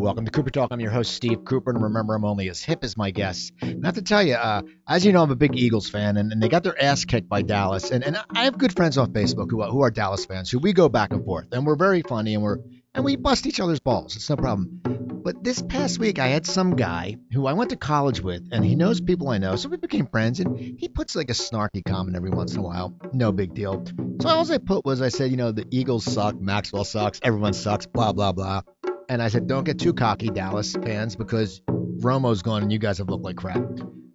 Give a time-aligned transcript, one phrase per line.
[0.00, 0.68] welcome to Cooper Talk.
[0.72, 3.52] I'm your host, Steve Cooper, and remember, I'm only as hip as my guests.
[3.62, 6.42] Not to tell you, uh, as you know, I'm a big Eagles fan, and, and
[6.42, 7.90] they got their ass kicked by Dallas.
[7.90, 10.58] And, and I have good friends on Facebook who are, who are Dallas fans, who
[10.58, 12.58] we go back and forth, and we're very funny, and we're
[12.92, 14.16] and we bust each other's balls.
[14.16, 14.80] It's no problem.
[15.22, 18.64] But this past week, I had some guy who I went to college with, and
[18.64, 20.40] he knows people I know, so we became friends.
[20.40, 22.98] And he puts like a snarky comment every once in a while.
[23.12, 23.84] No big deal.
[24.22, 27.52] So all I put was I said, you know, the Eagles suck, Maxwell sucks, everyone
[27.52, 28.62] sucks, blah blah blah.
[29.10, 32.98] And I said, don't get too cocky, Dallas fans, because Romo's gone and you guys
[32.98, 33.60] have looked like crap.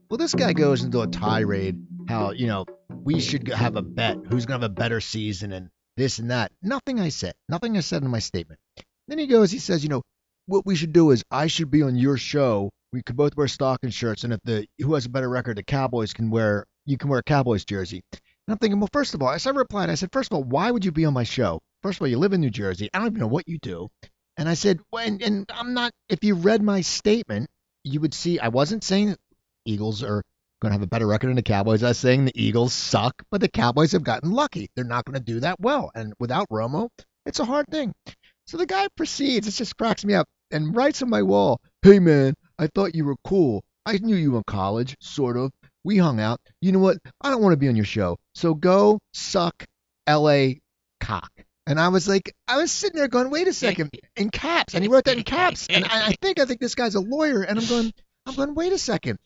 [0.09, 4.17] Well, this guy goes into a tirade how you know we should have a bet
[4.29, 6.53] who's gonna have a better season and this and that.
[6.61, 7.33] Nothing I said.
[7.49, 8.61] Nothing I said in my statement.
[9.09, 10.01] Then he goes, he says, you know,
[10.45, 12.69] what we should do is I should be on your show.
[12.93, 15.63] We could both wear stocking shirts, and if the who has a better record, the
[15.63, 18.01] Cowboys can wear you can wear a Cowboys jersey.
[18.13, 20.43] And I'm thinking, well, first of all, as I replied, I said, first of all,
[20.45, 21.59] why would you be on my show?
[21.81, 22.89] First of all, you live in New Jersey.
[22.93, 23.89] I don't even know what you do.
[24.37, 25.91] And I said, well, and, and I'm not.
[26.09, 27.47] If you read my statement,
[27.83, 29.15] you would see I wasn't saying
[29.65, 30.21] Eagles are
[30.61, 31.83] going to have a better record than the Cowboys.
[31.83, 34.67] I was saying the Eagles suck, but the Cowboys have gotten lucky.
[34.75, 36.89] They're not going to do that well, and without Romo,
[37.25, 37.93] it's a hard thing.
[38.47, 41.99] So the guy proceeds, it just cracks me up, and writes on my wall, Hey
[41.99, 43.63] man, I thought you were cool.
[43.85, 45.51] I knew you in college, sort of.
[45.83, 46.39] We hung out.
[46.61, 46.97] You know what?
[47.21, 48.17] I don't want to be on your show.
[48.33, 49.65] So go suck
[50.09, 50.53] LA
[50.99, 51.29] cock.
[51.67, 54.75] And I was like, I was sitting there going, wait a second, in caps.
[54.75, 55.67] And he wrote that in caps.
[55.69, 57.41] And I, I think, I think this guy's a lawyer.
[57.41, 57.91] And I'm going,
[58.25, 59.17] I'm going, wait a second.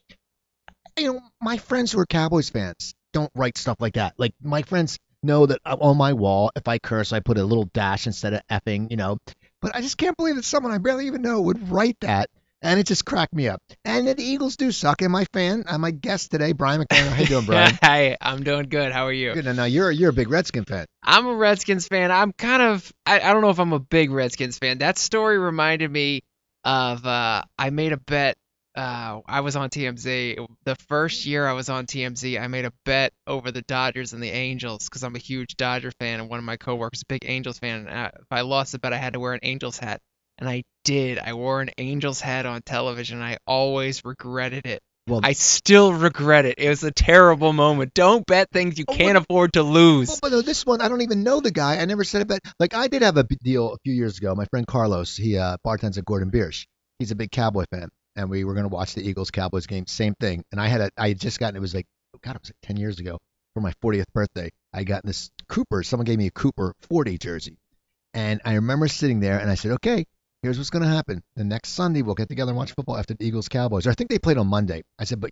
[0.97, 4.13] You know, my friends who are Cowboys fans don't write stuff like that.
[4.17, 7.69] Like my friends know that on my wall, if I curse, I put a little
[7.73, 9.17] dash instead of effing, you know.
[9.61, 12.29] But I just can't believe that someone I barely even know would write that.
[12.61, 13.61] And it just cracked me up.
[13.85, 15.01] And the Eagles do suck.
[15.01, 17.07] And my fan, uh, my guest today, Brian McDonough.
[17.07, 17.77] How you doing, Brian?
[17.83, 18.91] Hi, I'm doing good.
[18.91, 19.33] How are you?
[19.33, 19.45] Good.
[19.45, 20.85] Now you're you're a big Redskin fan.
[21.03, 22.11] I'm a Redskins fan.
[22.11, 24.79] I'm kind of I, I don't know if I'm a big Redskins fan.
[24.79, 26.21] That story reminded me
[26.65, 28.37] of uh, I made a bet
[28.75, 30.45] uh, I was on TMZ.
[30.63, 34.21] The first year I was on TMZ, I made a bet over the Dodgers and
[34.21, 37.07] the Angels because I'm a huge Dodger fan, and one of my coworkers is a
[37.07, 37.87] big Angels fan.
[37.87, 40.01] And I, if I lost the bet, I had to wear an Angels hat,
[40.39, 41.19] and I did.
[41.19, 43.21] I wore an Angels hat on television.
[43.21, 44.81] I always regretted it.
[45.07, 46.55] Well, I still regret it.
[46.59, 47.93] It was a terrible moment.
[47.95, 50.07] Don't bet things you Oh, can't what- afford to lose.
[50.21, 51.77] Well, but this one, I don't even know the guy.
[51.79, 54.35] I never said it, but like I did have a deal a few years ago.
[54.35, 56.65] My friend Carlos, he uh, bartends at Gordon Biersch.
[56.99, 59.87] He's a big Cowboy fan, and we were going to watch the Eagles Cowboys game.
[59.87, 60.43] Same thing.
[60.51, 61.85] And I had a, I had just gotten it was like,
[62.21, 63.17] God, it was like 10 years ago
[63.55, 64.51] for my 40th birthday.
[64.73, 65.81] I got this Cooper.
[65.81, 67.57] Someone gave me a Cooper 40 jersey,
[68.13, 70.05] and I remember sitting there and I said, okay,
[70.41, 71.21] here's what's going to happen.
[71.35, 73.87] The next Sunday we'll get together and watch football after the Eagles Cowboys.
[73.87, 74.83] Or I think they played on Monday.
[74.97, 75.31] I said, but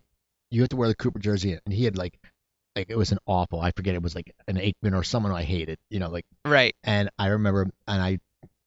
[0.52, 2.18] you have to wear the Cooper jersey, and he had like
[2.76, 3.60] like it was an awful.
[3.60, 6.26] I forget it was like an Aikman or someone I hated, you know, like.
[6.46, 6.76] Right.
[6.84, 8.20] And I remember, and I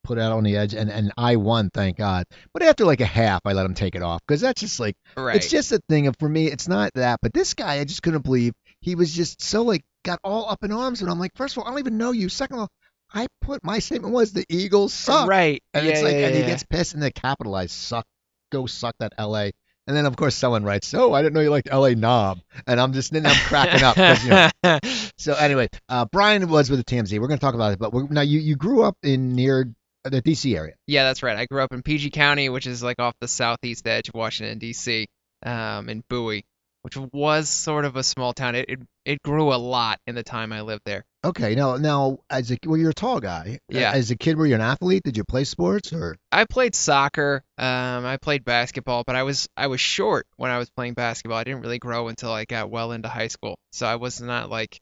[0.02, 2.26] put it out on the edge, and and I won, thank God.
[2.52, 4.96] But after like a half, I let him take it off because that's just like
[5.16, 5.36] Right.
[5.36, 6.46] it's just a thing of for me.
[6.46, 9.82] It's not that, but this guy, I just couldn't believe he was just so like
[10.04, 12.12] got all up in arms, and I'm like, first of all, I don't even know
[12.12, 12.28] you.
[12.28, 12.68] Second of all,
[13.12, 15.62] I put my statement was the Eagles suck, Right.
[15.74, 18.06] and yeah, it's like, yeah, and he gets pissed and they capitalize suck,
[18.52, 19.52] go suck that L.A.
[19.86, 21.96] And then of course someone writes, "Oh, I didn't know you liked L.A.
[21.96, 24.78] Knob," and I'm just then I'm cracking up you know,
[25.18, 27.18] so anyway, uh, Brian was with the TMZ.
[27.18, 29.72] We're going to talk about it, but we're, now you you grew up in near
[30.04, 30.74] the DC area.
[30.86, 31.36] Yeah, that's right.
[31.36, 34.58] I grew up in PG County, which is like off the southeast edge of Washington
[34.58, 35.08] D.C.
[35.44, 36.44] Um, in Bowie,
[36.82, 38.54] which was sort of a small town.
[38.54, 41.04] It, it it grew a lot in the time I lived there.
[41.22, 43.58] Okay, now now as a well, you're a tall guy.
[43.68, 43.92] Yeah.
[43.92, 45.02] As a kid, were you an athlete?
[45.04, 46.16] Did you play sports or?
[46.32, 47.42] I played soccer.
[47.58, 51.38] Um, I played basketball, but I was I was short when I was playing basketball.
[51.38, 54.48] I didn't really grow until I got well into high school, so I was not
[54.48, 54.80] like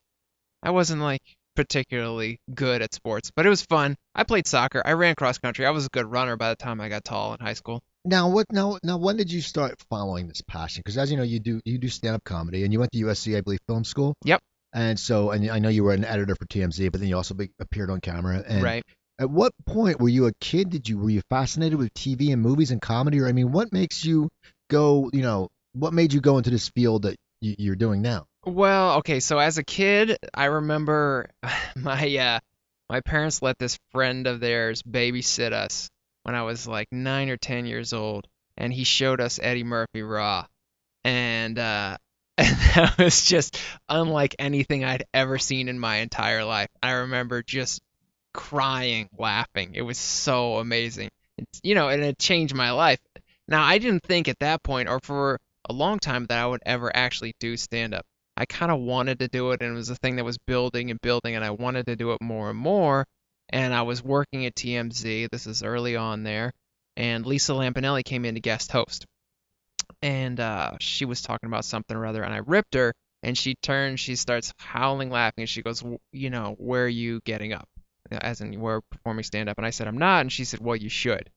[0.63, 1.23] I wasn't like
[1.57, 3.97] particularly good at sports, but it was fun.
[4.15, 4.81] I played soccer.
[4.85, 5.67] I ran cross country.
[5.67, 7.83] I was a good runner by the time I got tall in high school.
[8.05, 8.47] Now what?
[8.53, 10.83] Now now when did you start following this passion?
[10.85, 12.99] Because as you know, you do you do stand up comedy, and you went to
[12.99, 14.15] USC, I believe, film school.
[14.25, 14.41] Yep.
[14.73, 17.35] And so, and I know you were an editor for TMZ, but then you also
[17.35, 18.45] be, appeared on camera.
[18.47, 18.85] And right.
[19.19, 20.71] At what point were you a kid?
[20.71, 23.73] Did you were you fascinated with TV and movies and comedy, or I mean, what
[23.73, 24.29] makes you
[24.71, 25.11] go?
[25.13, 28.27] You know, what made you go into this field that you, you're doing now?
[28.45, 31.31] Well, okay, so as a kid, I remember
[31.77, 32.39] my uh
[32.89, 35.89] my parents let this friend of theirs babysit us
[36.23, 38.27] when I was like 9 or 10 years old,
[38.57, 40.47] and he showed us Eddie Murphy Raw.
[41.05, 41.97] And uh
[42.41, 43.59] and that was just
[43.89, 46.69] unlike anything I'd ever seen in my entire life.
[46.81, 47.81] I remember just
[48.33, 49.73] crying, laughing.
[49.75, 51.11] It was so amazing.
[51.37, 53.01] It's, you know, and it changed my life.
[53.49, 56.63] Now, I didn't think at that point or for a long time that I would
[56.65, 58.07] ever actually do stand up.
[58.37, 60.93] I kind of wanted to do it, and it was a thing that was building
[60.93, 63.05] and building, and I wanted to do it more and more.
[63.49, 65.29] And I was working at TMZ.
[65.29, 66.53] This is early on there,
[66.97, 69.07] and Lisa Lampanelli came in to guest host,
[70.03, 73.55] and uh, she was talking about something or other, and I ripped her, and she
[73.57, 77.53] turns, she starts howling, laughing, and she goes, "W- you know, where are you getting
[77.53, 77.69] up?
[78.11, 80.77] As in, we're performing stand up, and I said, I'm not, and she said, well,
[80.77, 81.31] you should,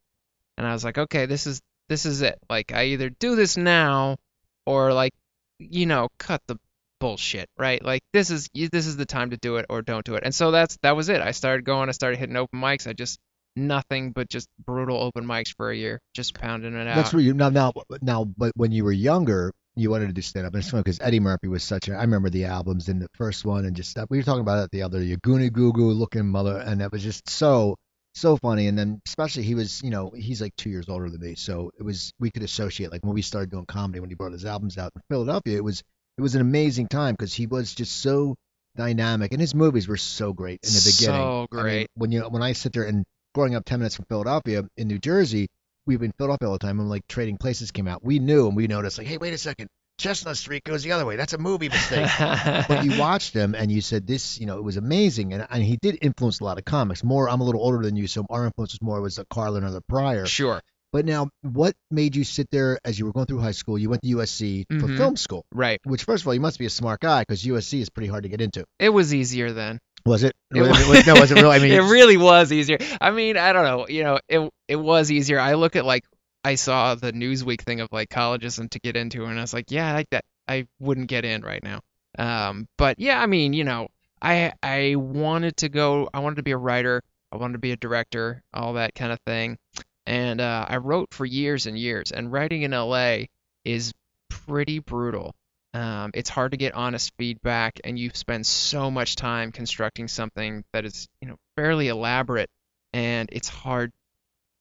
[0.57, 2.39] and I was like, okay, this is this is it.
[2.49, 4.17] Like, I either do this now,
[4.65, 5.13] or like,
[5.59, 6.57] you know, cut the
[7.01, 7.83] bullshit, right?
[7.83, 10.23] Like this is this is the time to do it or don't do it.
[10.23, 11.19] And so that's that was it.
[11.19, 12.87] I started going, I started hitting open mics.
[12.87, 13.19] I just
[13.55, 16.95] nothing but just brutal open mics for a year, just pounding it out.
[16.95, 18.25] That's where you now now now.
[18.25, 20.99] But when you were younger, you wanted to do stand up, and it's funny because
[21.01, 21.93] Eddie Murphy was such a.
[21.93, 24.07] I remember the albums and the first one, and just stuff.
[24.09, 26.91] We were talking about it the other, your Goonie Goo Goo looking mother, and that
[26.91, 27.75] was just so
[28.13, 28.67] so funny.
[28.67, 31.71] And then especially he was, you know, he's like two years older than me, so
[31.79, 32.91] it was we could associate.
[32.91, 35.63] Like when we started doing comedy, when he brought his albums out in Philadelphia, it
[35.63, 35.83] was
[36.17, 38.35] it was an amazing time because he was just so
[38.75, 41.21] dynamic, and his movies were so great in the beginning.
[41.21, 41.87] So I mean, great.
[41.95, 44.99] when you when I sit there and growing up 10 minutes from Philadelphia in New
[44.99, 45.47] Jersey,
[45.85, 46.79] we've been in Philadelphia all the time.
[46.79, 49.37] And like Trading Places came out, we knew and we noticed like, hey, wait a
[49.37, 49.67] second,
[49.97, 51.15] Chestnut Street goes the other way.
[51.15, 52.09] That's a movie mistake.
[52.19, 55.33] but you watched him and you said this, you know, it was amazing.
[55.33, 57.03] And, and he did influence a lot of comics.
[57.03, 59.63] More, I'm a little older than you, so our influence was more was the Carlin
[59.63, 60.25] or the Pryor.
[60.25, 60.61] sure.
[60.93, 63.77] But now, what made you sit there as you were going through high school?
[63.79, 64.97] You went to USC for Mhm.
[64.97, 65.79] film school, Right.
[65.85, 68.23] which first of all, you must be a smart guy because USC is pretty hard
[68.23, 68.65] to get into.
[68.77, 69.79] It was easier then.
[70.05, 70.33] Was it?
[70.53, 71.55] It Was was- no, was it really?
[71.55, 72.77] I mean, it really was easier.
[72.99, 73.87] I mean, I don't know.
[73.87, 75.39] You know, it it was easier.
[75.39, 76.03] I look at like
[76.43, 79.53] I saw the Newsweek thing of like colleges and to get into, and I was
[79.53, 80.23] like, yeah, like that.
[80.47, 81.81] I wouldn't get in right now.
[82.17, 83.87] Um, but yeah, I mean, you know,
[84.21, 86.09] I I wanted to go.
[86.13, 87.01] I wanted to be a writer.
[87.31, 89.57] I wanted to be a director, all that kind of thing.
[90.05, 92.11] And uh, I wrote for years and years.
[92.11, 93.25] And writing in LA
[93.63, 93.93] is
[94.29, 95.33] pretty brutal.
[95.73, 100.63] Um, it's hard to get honest feedback, and you spend so much time constructing something
[100.73, 102.49] that is, you know, fairly elaborate,
[102.91, 103.91] and it's hard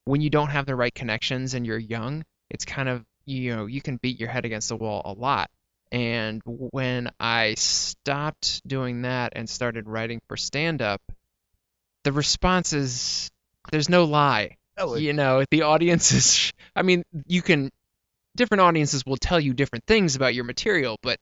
[0.04, 2.24] when you don't have the right connections and you're young.
[2.48, 5.50] It's kind of, you know, you can beat your head against the wall a lot.
[5.92, 11.02] And when I stopped doing that and started writing for stand-up,
[12.04, 13.30] the response is
[13.72, 14.56] there's no lie.
[14.78, 17.70] Oh, You know, the audience is, I mean, you can
[18.36, 21.18] different audiences will tell you different things about your material, but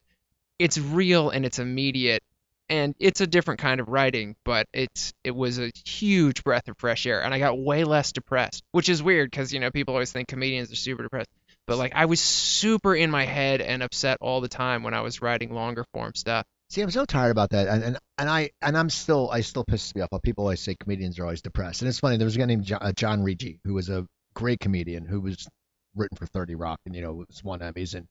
[0.58, 2.22] it's real and it's immediate
[2.70, 6.76] and it's a different kind of writing, but it's it was a huge breath of
[6.78, 9.94] fresh air and I got way less depressed, which is weird cuz you know people
[9.94, 11.31] always think comedians are super depressed.
[11.66, 15.00] But like I was super in my head and upset all the time when I
[15.00, 16.46] was writing longer form stuff.
[16.70, 19.64] See, I'm so tired about that, and and, and I and I'm still I still
[19.64, 20.11] pisses me off.
[20.22, 22.19] People always say comedians are always depressed, and it's funny.
[22.19, 23.25] There was a guy named John, uh, John
[23.64, 25.49] who was a great comedian who was
[25.99, 28.06] written for 30 Rock, and you know it was won Emmys, and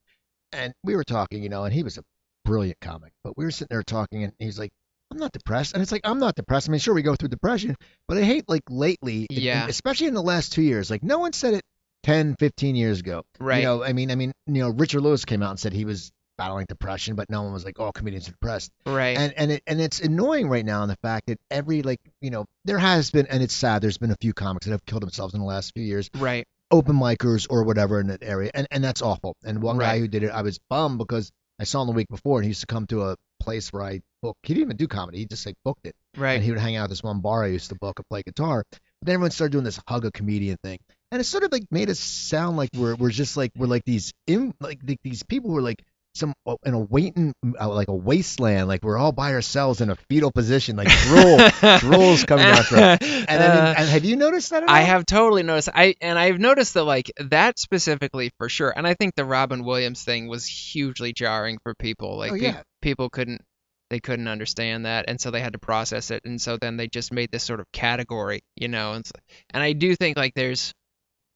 [0.54, 2.04] and we were talking, you know, and he was a
[2.46, 4.72] brilliant comic, but we were sitting there talking, and he's like,
[5.12, 6.70] I'm not depressed, and it's like I'm not depressed.
[6.70, 7.76] I mean, sure we go through depression,
[8.08, 9.68] but I hate like lately, Yeah.
[9.68, 11.62] especially in the last two years, like no one said it
[12.04, 13.24] 10, 15 years ago.
[13.40, 13.58] Right.
[13.60, 15.84] You know, I mean, I mean, you know, Richard Lewis came out and said he
[15.86, 19.18] was battling depression, but no one was like, oh, comedians are depressed Right.
[19.18, 22.30] and and it and it's annoying right now in the fact that every like you
[22.30, 25.02] know there has been and it's sad there's been a few comics that have killed
[25.02, 26.46] themselves in the last few years right.
[26.72, 29.36] Open micers or whatever in that area and and that's awful.
[29.44, 32.08] And one guy who did it I was bummed because I saw him the week
[32.10, 34.78] before and he used to come to a place where I booked he didn't even
[34.78, 35.96] do comedy he just like booked it.
[36.18, 36.34] Right.
[36.34, 38.24] and he would hang out at this one bar I used to book and play
[38.24, 38.64] guitar.
[38.72, 40.80] But then everyone started doing this hug a comedian thing.
[41.12, 43.84] And it sort of like made us sound like we're we're just like we're like
[43.86, 45.82] these in like th- these people who are like
[46.18, 46.34] some
[46.66, 50.32] in a waiting uh, like a wasteland like we're all by ourselves in a fetal
[50.32, 51.38] position like drool
[51.80, 55.06] drool's coming down through and, then, Uh, and have you noticed that at I have
[55.06, 55.70] totally noticed.
[55.74, 58.74] I and I've noticed that like that specifically for sure.
[58.76, 62.18] And I think the Robin Williams thing was hugely jarring for people.
[62.18, 62.62] Like Oh, pe- yeah.
[62.82, 63.42] people couldn't
[63.90, 66.88] they couldn't understand that, and so they had to process it, and so then they
[66.88, 68.94] just made this sort of category, you know.
[68.94, 69.06] And
[69.54, 70.74] and I do think like there's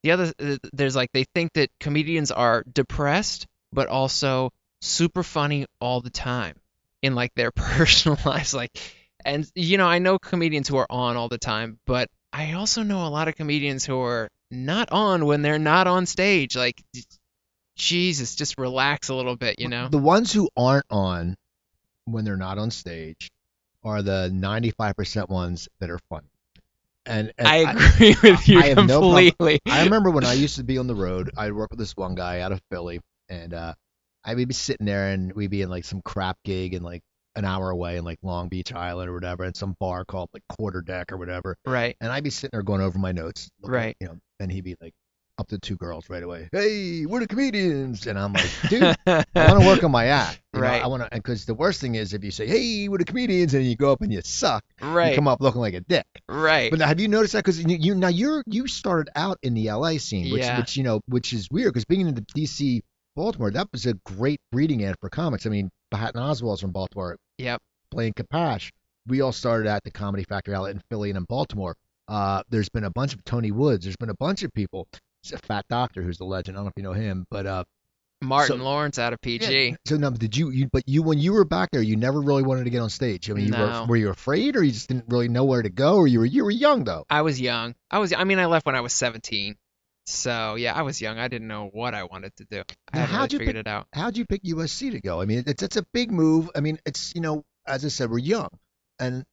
[0.03, 4.49] the other uh, there's like they think that comedians are depressed, but also
[4.81, 6.55] super funny all the time
[7.01, 8.71] in like their personal lives, like.
[9.23, 12.81] And you know, I know comedians who are on all the time, but I also
[12.81, 16.55] know a lot of comedians who are not on when they're not on stage.
[16.55, 16.81] Like,
[17.75, 19.87] Jesus, just relax a little bit, you know?
[19.89, 21.35] The ones who aren't on
[22.05, 23.29] when they're not on stage
[23.83, 26.27] are the 95% ones that are funny.
[27.05, 29.59] And, and I agree with you I have no completely.
[29.67, 32.13] I remember when I used to be on the road, I'd work with this one
[32.13, 33.73] guy out of Philly, and uh,
[34.23, 37.01] I would be sitting there and we'd be in like some crap gig in like
[37.35, 40.43] an hour away in like Long Beach Island or whatever, at some bar called like
[40.49, 41.57] Quarter Deck or whatever.
[41.65, 41.95] Right.
[42.01, 43.97] And I'd be sitting there going over my notes, looking Right.
[43.99, 44.93] You know, and he'd be like,
[45.37, 46.47] up to two girls right away.
[46.51, 50.39] Hey, we're the comedians, and I'm like, dude, I want to work on my act.
[50.53, 50.83] You know, Right.
[50.83, 53.55] I want to, because the worst thing is if you say, hey, we're the comedians,
[53.55, 55.09] and you go up and you suck, Right.
[55.11, 56.05] you come up looking like a dick.
[56.29, 56.69] right.
[56.69, 57.39] But now, have you noticed that?
[57.39, 60.59] Because you, you now you're you started out in the LA scene, which Yeah.
[60.59, 62.81] which you know which is weird because being in the DC
[63.15, 65.45] Baltimore, that was a great breeding end for comics.
[65.45, 67.61] I mean, Patton Oswalt's from Baltimore, Yep.
[67.91, 68.69] Blaine Capatch.
[69.07, 71.75] We all started at the Comedy Factory outlet in Philly and in Baltimore.
[72.07, 73.85] Uh, there's been a bunch of Tony Woods.
[73.85, 74.87] There's been a bunch of people.
[75.23, 76.55] There's a Fat Doctor who's the legend.
[76.55, 77.63] I don't know if you know him, but uh,
[78.21, 79.75] Martin so- Lawrence out of PG.
[79.87, 80.67] so now did you, you?
[80.71, 83.29] But you when you were back there, you never really wanted to get on stage.
[83.29, 83.81] I mean, you No.
[83.81, 86.19] were were you afraid, or you just didn't really know where to go, or you
[86.19, 87.05] were you were young though?
[87.09, 87.73] I was young.
[87.89, 88.13] I was.
[88.13, 89.55] I mean, I left when I was 17.
[90.11, 91.17] So yeah, I was young.
[91.19, 92.63] I didn't know what I wanted to do.
[92.93, 93.87] I Now, how'd really you figured pick- it out.
[93.93, 95.21] how'd you pick USC to go?
[95.21, 96.49] I mean, it's it's a big move.
[96.55, 98.49] I mean, it's you know, as I said, we're young,
[98.99, 99.23] and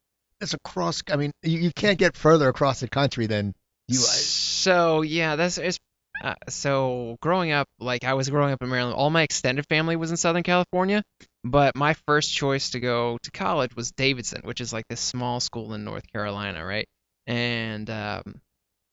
[0.40, 1.02] it's across.
[1.10, 3.54] I mean, you, you can't get further across the country than
[3.88, 3.98] you.
[3.98, 5.78] So yeah, that's it's.
[6.22, 9.94] Uh, so growing up, like I was growing up in Maryland, all my extended family
[9.94, 11.04] was in Southern California,
[11.44, 15.38] but my first choice to go to college was Davidson, which is like this small
[15.38, 16.88] school in North Carolina, right?
[17.28, 18.40] And um,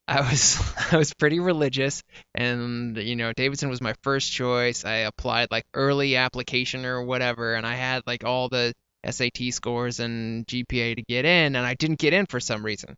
[0.08, 0.60] I was
[0.92, 4.86] I was pretty religious, and you know Davidson was my first choice.
[4.86, 8.74] I applied like early application or whatever, and I had like all the
[9.10, 12.98] SAT scores and GPA to get in, and I didn't get in for some reason,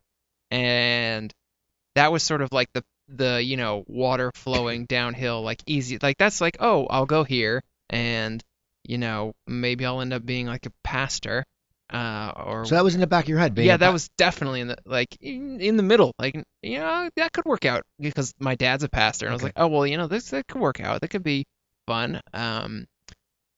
[0.52, 1.34] and
[1.96, 6.18] that was sort of like the the you know water flowing downhill like easy like
[6.18, 8.44] that's like oh I'll go here and
[8.84, 11.46] you know maybe I'll end up being like a pastor
[11.92, 13.58] uh or So that was in the back of your head.
[13.58, 16.14] Yeah that was definitely in the like in, in the middle.
[16.20, 19.44] Like you know that could work out because my dad's a pastor and I was
[19.44, 21.02] like oh well you know this that could work out.
[21.02, 21.46] That could be
[21.86, 22.22] fun.
[22.34, 22.86] Um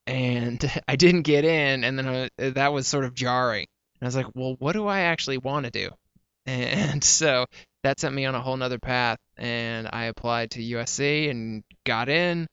[0.08, 3.66] and I didn't get in and then I, that was sort of jarring.
[4.00, 5.90] And I was like well what do I actually want to do?
[6.46, 7.46] And so
[7.84, 12.10] that sent me on a whole nother path and I applied to USC and got
[12.10, 12.48] in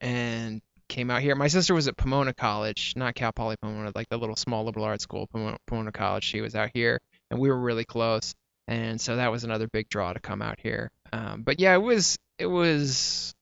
[0.00, 1.34] and came out here.
[1.34, 4.84] My sister was at Pomona College, not Cal Poly Pomona, like the little small liberal
[4.84, 6.24] arts school, Pomona, Pomona College.
[6.24, 8.34] She was out here and we were really close.
[8.68, 10.90] And so that was another big draw to come out here.
[11.12, 13.32] Um, but yeah, it was, it was,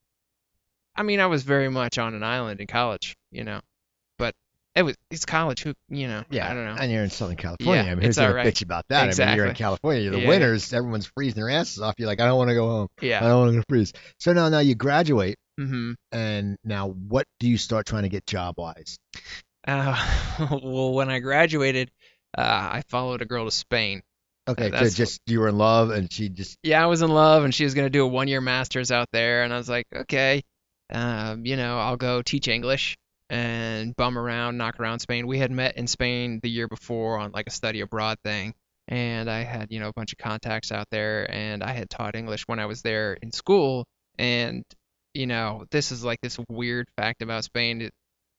[0.96, 3.60] I mean, I was very much on an island in college, you know,
[4.18, 4.34] but
[4.74, 5.62] it was, it's college.
[5.62, 6.76] Who, you know, Yeah, I don't know.
[6.80, 7.82] and you're in Southern California.
[7.84, 8.46] Yeah, I mean, who's it's gonna right.
[8.46, 9.02] bitch about that?
[9.02, 9.54] I mean, you're in Exactly.
[9.64, 10.02] California.
[10.02, 10.28] You're the Yeah.
[10.28, 10.72] winters.
[10.72, 11.94] Everyone's freezing their asses off.
[11.98, 12.88] You're like, I don't want to go home.
[13.00, 13.24] Yeah.
[13.24, 13.92] I don't want to freeze.
[14.18, 18.26] So now, now you graduate, hmm and now what do you start trying to get
[18.26, 18.98] job wise?
[19.66, 19.96] Uh,
[20.62, 21.90] well, when I graduated,
[22.36, 24.02] uh, I followed a girl to Spain.
[24.48, 27.44] Okay, so just you were in love, and she just Yeah, I was in love,
[27.44, 30.42] and she was gonna do a one-year master's out there, and I was like, okay,
[30.90, 32.96] um, you know, I'll go teach English
[33.28, 35.26] and bum around, knock around Spain.
[35.26, 38.54] We had met in Spain the year before on like a study abroad thing,
[38.88, 42.16] and I had, you know, a bunch of contacts out there, and I had taught
[42.16, 43.84] English when I was there in school,
[44.18, 44.64] and
[45.14, 47.90] you know, this is like this weird fact about Spain.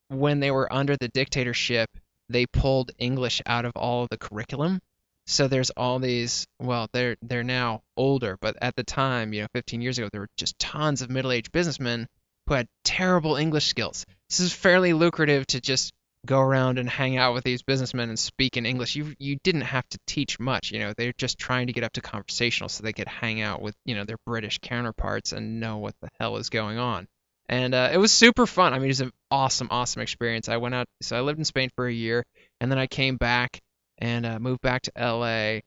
[0.09, 1.89] When they were under the dictatorship,
[2.29, 4.79] they pulled English out of all of the curriculum.
[5.25, 6.47] So there's all these.
[6.59, 10.21] Well, they're they're now older, but at the time, you know, 15 years ago, there
[10.21, 12.07] were just tons of middle-aged businessmen
[12.47, 14.05] who had terrible English skills.
[14.29, 15.91] This is fairly lucrative to just
[16.25, 18.95] go around and hang out with these businessmen and speak in English.
[18.95, 20.93] You you didn't have to teach much, you know.
[20.95, 23.95] They're just trying to get up to conversational so they could hang out with, you
[23.95, 27.07] know, their British counterparts and know what the hell is going on.
[27.47, 28.73] And uh, it was super fun.
[28.73, 30.49] I mean, it was an awesome, awesome experience.
[30.49, 32.23] I went out, so I lived in Spain for a year,
[32.61, 33.59] and then I came back
[33.97, 35.61] and uh, moved back to LA,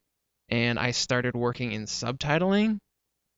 [0.49, 2.79] and I started working in subtitling.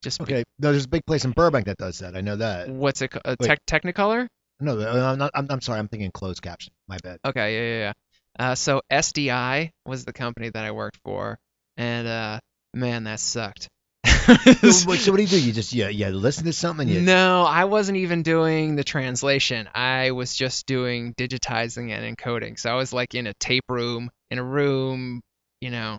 [0.03, 0.45] Just be- okay.
[0.59, 2.15] No, there's a big place in Burbank that does that.
[2.17, 2.69] I know that.
[2.69, 3.17] what's it?
[3.25, 3.47] Uh, Wait.
[3.49, 4.29] tech Technicolor?
[4.65, 5.31] No, I'm not.
[5.35, 5.79] I'm, I'm sorry.
[5.79, 6.73] I'm thinking closed caption.
[6.89, 7.19] My bad.
[7.25, 7.93] Okay, yeah, yeah, yeah.
[8.39, 11.39] Uh, so SDI was the company that I worked for,
[11.77, 12.41] and uh,
[12.73, 13.69] man, that sucked.
[14.07, 14.35] so,
[14.87, 15.41] what, so what do you do?
[15.41, 16.89] You just yeah yeah listen to something.
[16.89, 19.69] You, No, I wasn't even doing the translation.
[19.75, 22.59] I was just doing digitizing and encoding.
[22.59, 25.21] So I was like in a tape room, in a room,
[25.61, 25.99] you know,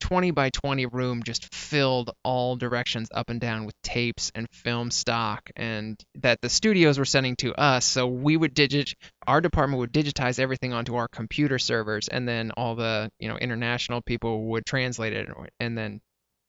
[0.00, 4.90] 20 by 20 room just filled all directions up and down with tapes and film
[4.90, 7.84] stock and that the studios were sending to us.
[7.84, 8.94] So we would digit
[9.26, 13.36] our department would digitize everything onto our computer servers and then all the, you know,
[13.36, 15.28] international people would translate it
[15.60, 16.00] and then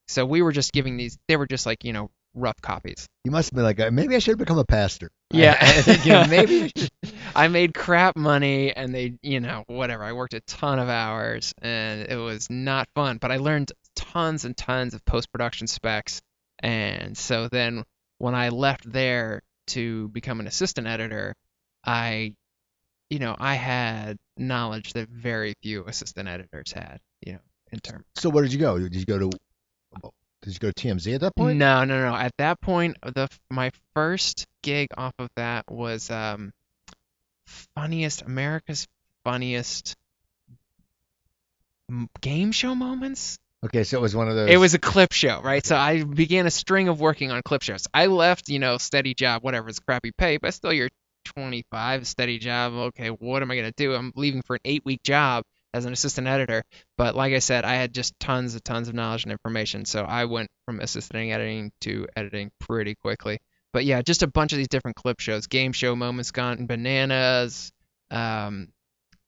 [0.08, 3.08] so we were just giving these they were just like, you know, rough copies.
[3.24, 5.10] you must have been like maybe I should have become a pastor.
[5.32, 5.58] Yeah.
[5.60, 6.72] I, I think you know, maybe.
[6.76, 6.88] I
[7.36, 10.04] I made crap money and they, you know, whatever.
[10.04, 14.46] I worked a ton of hours and it was not fun, but I learned tons
[14.46, 16.22] and tons of post production specs.
[16.60, 17.84] And so then
[18.18, 21.36] when I left there to become an assistant editor,
[21.86, 22.34] I,
[23.10, 27.40] you know, I had knowledge that very few assistant editors had, you know,
[27.72, 28.06] in terms.
[28.16, 28.80] So where did you go?
[28.80, 29.30] Did you go to?
[30.42, 31.58] Did you go to TMZ at that point?
[31.58, 32.16] No, no, no.
[32.16, 36.52] At that point, the my first gig off of that was um,
[37.76, 38.88] funniest America's
[39.24, 39.96] funniest
[42.22, 43.38] game show moments.
[43.66, 44.50] Okay, so it was one of those.
[44.50, 45.66] It was a clip show, right?
[45.66, 47.88] So I began a string of working on clip shows.
[47.92, 50.90] I left, you know, steady job, whatever, it's crappy pay, but still you're
[51.26, 52.74] 25, steady job.
[52.74, 53.96] Okay, what am I gonna do?
[53.96, 55.44] I'm leaving for an eight week job
[55.78, 56.64] as an assistant editor.
[56.98, 60.04] But like I said, I had just tons and tons of knowledge and information, so
[60.04, 63.40] I went from assistant editing to editing pretty quickly.
[63.74, 67.72] But yeah, just a bunch of these different clip shows, game show moments gone bananas,
[68.12, 68.70] um,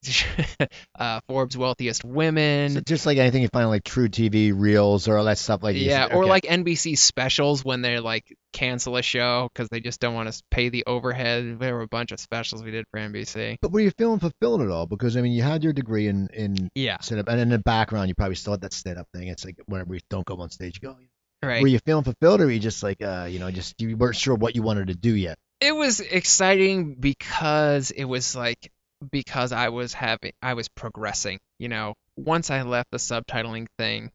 [0.99, 2.71] uh, Forbes wealthiest women.
[2.71, 5.75] So just like anything you find on like truTV reels or all that stuff like
[5.75, 6.15] yeah, okay.
[6.15, 10.31] or like NBC specials when they're like cancel a show because they just don't want
[10.31, 11.59] to pay the overhead.
[11.59, 13.57] There were a bunch of specials we did for NBC.
[13.61, 14.87] But were you feeling fulfilled at all?
[14.87, 17.59] Because I mean, you had your degree in in Yeah, stand up, and in the
[17.59, 19.27] background, you probably still had that stand up thing.
[19.27, 20.95] It's like whenever you don't go on stage, you go.
[21.43, 21.61] right.
[21.61, 24.15] Were you feeling fulfilled, or were you just like, uh, you know, just you weren't
[24.15, 25.37] sure what you wanted to do yet?
[25.61, 28.71] it was exciting because it was like
[29.11, 31.39] because I was having I was progressing.
[31.57, 34.11] You know, once I left the subtitling thing,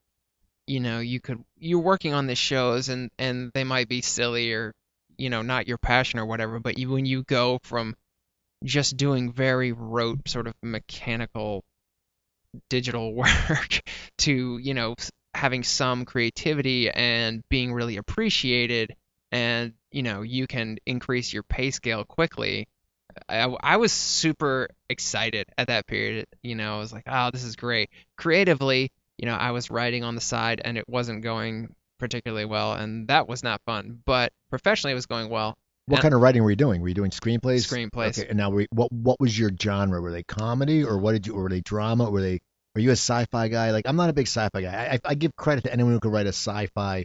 [0.66, 4.52] you know, you could you're working on the shows and and they might be silly
[4.52, 4.72] or
[5.16, 7.96] you know not your passion or whatever, but you when you go from
[8.64, 11.62] just doing very rote sort of mechanical
[12.68, 13.80] digital work
[14.18, 14.94] to you know
[15.34, 18.94] having some creativity and being really appreciated
[19.32, 22.68] and you know you can increase your pay scale quickly
[23.28, 27.44] I, I was super excited at that period you know i was like oh this
[27.44, 31.74] is great creatively you know i was writing on the side and it wasn't going
[31.98, 35.54] particularly well and that was not fun but professionally it was going well
[35.86, 36.80] What And- kind of writing were you doing?
[36.80, 37.66] Were you doing screenplays?
[37.66, 40.00] screenplays Okay, and now were you, what what was your genre?
[40.00, 41.34] Were they comedy or what did you?
[41.34, 42.10] Or were they drama?
[42.10, 42.40] Were they?
[42.74, 43.70] Were you a sci-fi guy?
[43.70, 44.72] Like I'm not a big sci-fi guy.
[44.72, 47.04] I, I, I give credit to anyone who could write a sci-fi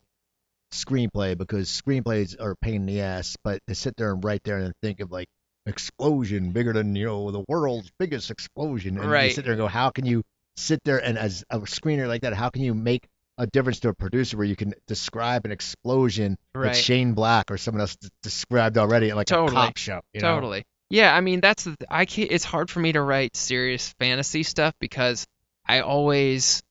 [0.72, 3.36] screenplay because screenplays are a pain in the ass.
[3.44, 5.28] But to sit there and write there and think of like
[5.70, 9.68] explosion bigger than you know the world's biggest explosion, and you sit there and go,
[9.68, 10.24] how can you
[10.58, 13.08] sit there and as a screener like that, how can you make
[13.38, 17.58] a difference to a producer where you can describe an explosion that Shane Black or
[17.58, 19.58] someone else d- described already in like Totally.
[19.58, 20.02] a cop show.
[20.14, 20.36] You know?
[20.36, 20.66] Totally.
[20.90, 24.44] Yeah, I mean that's the I can't, it's hard for me to write serious fantasy
[24.44, 25.26] stuff because
[25.66, 26.62] I always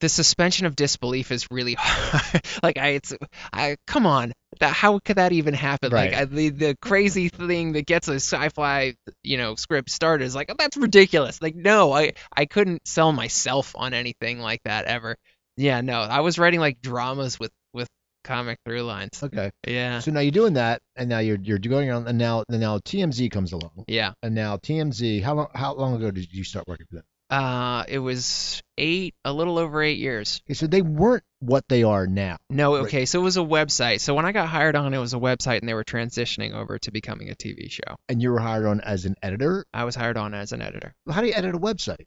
[0.00, 2.44] the suspension of disbelief is really hard.
[2.62, 3.14] like I it's
[3.52, 4.32] I come on.
[4.60, 5.92] That, how could that even happen?
[5.92, 6.12] Right.
[6.12, 10.34] Like I, the the crazy thing that gets a sci-fi, you know, script started is
[10.34, 11.40] like, oh, that's ridiculous.
[11.42, 15.16] Like no, I I couldn't sell myself on anything like that ever.
[15.56, 16.00] Yeah, no.
[16.00, 17.88] I was writing like dramas with with
[18.24, 19.22] comic through lines.
[19.22, 19.50] Okay.
[19.66, 20.00] Yeah.
[20.00, 22.78] So now you're doing that, and now you're you're going on, and now and now
[22.78, 24.12] TMZ comes along, Yeah.
[24.22, 25.22] and now TMZ.
[25.22, 27.04] How long how long ago did you start working for them?
[27.30, 30.40] Uh, it was eight, a little over eight years.
[30.46, 32.38] Okay, so they weren't what they are now.
[32.48, 32.86] No, Right.
[32.86, 34.00] okay, so it was a website.
[34.00, 36.78] So when I got hired on, it was a website, and they were transitioning over
[36.78, 37.96] to becoming a TV show.
[38.08, 39.66] and you were hired on as an editor.
[39.74, 40.94] I was hired on as an editor.
[41.10, 42.06] How do you edit a website?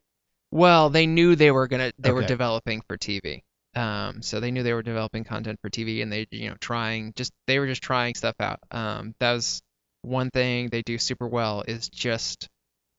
[0.49, 3.41] Well, they knew they were gonna, they were developing for TV.
[3.75, 7.13] Um, so they knew they were developing content for TV, and they, you know, trying,
[7.15, 8.59] just they were just trying stuff out.
[8.71, 9.61] Um, that was
[10.01, 12.49] one thing they do super well is just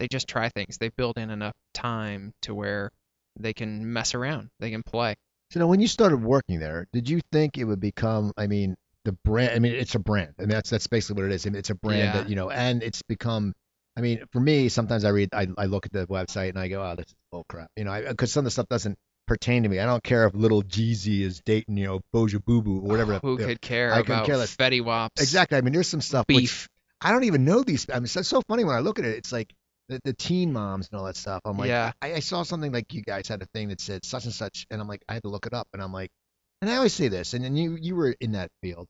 [0.02, 0.78] they just try things.
[0.78, 2.90] They build in enough time to where
[3.38, 5.14] they can mess around, they can play.
[5.52, 8.32] So now, when you started working there, did you think it would become?
[8.36, 9.52] I mean, the brand.
[9.52, 11.46] I mean, it's a brand, and that's that's basically what it is.
[11.46, 12.12] I mean, it's a brand Yeah.
[12.14, 13.52] that you know, and it's become.
[13.96, 16.66] I mean, for me, sometimes I read, I, I look at the website and I
[16.68, 18.96] go, oh, this is bull crap, you know, because some of the stuff doesn't
[19.28, 19.78] pertain to me.
[19.78, 23.14] I don't care if little Jeezy is dating, you know, Boja Boo Boo or whatever.
[23.16, 23.46] Oh, who you know.
[23.48, 24.56] could care I about care less.
[24.56, 25.20] Fetty Waps?
[25.20, 25.58] Exactly.
[25.58, 26.68] I mean, there's some stuff which Beef.
[27.02, 27.86] I don't even know these.
[27.90, 29.16] I mean, it's so funny when I look at it.
[29.18, 29.52] It's like
[29.92, 31.40] the, the teen moms and all that stuff.
[31.44, 31.92] I'm like, Yeah.
[32.02, 34.66] I, I saw something like you guys had a thing that said such and such,
[34.70, 36.10] and I'm like, I had to look it up, and I'm like,
[36.60, 38.86] and I always say this, and, and you you were in that field,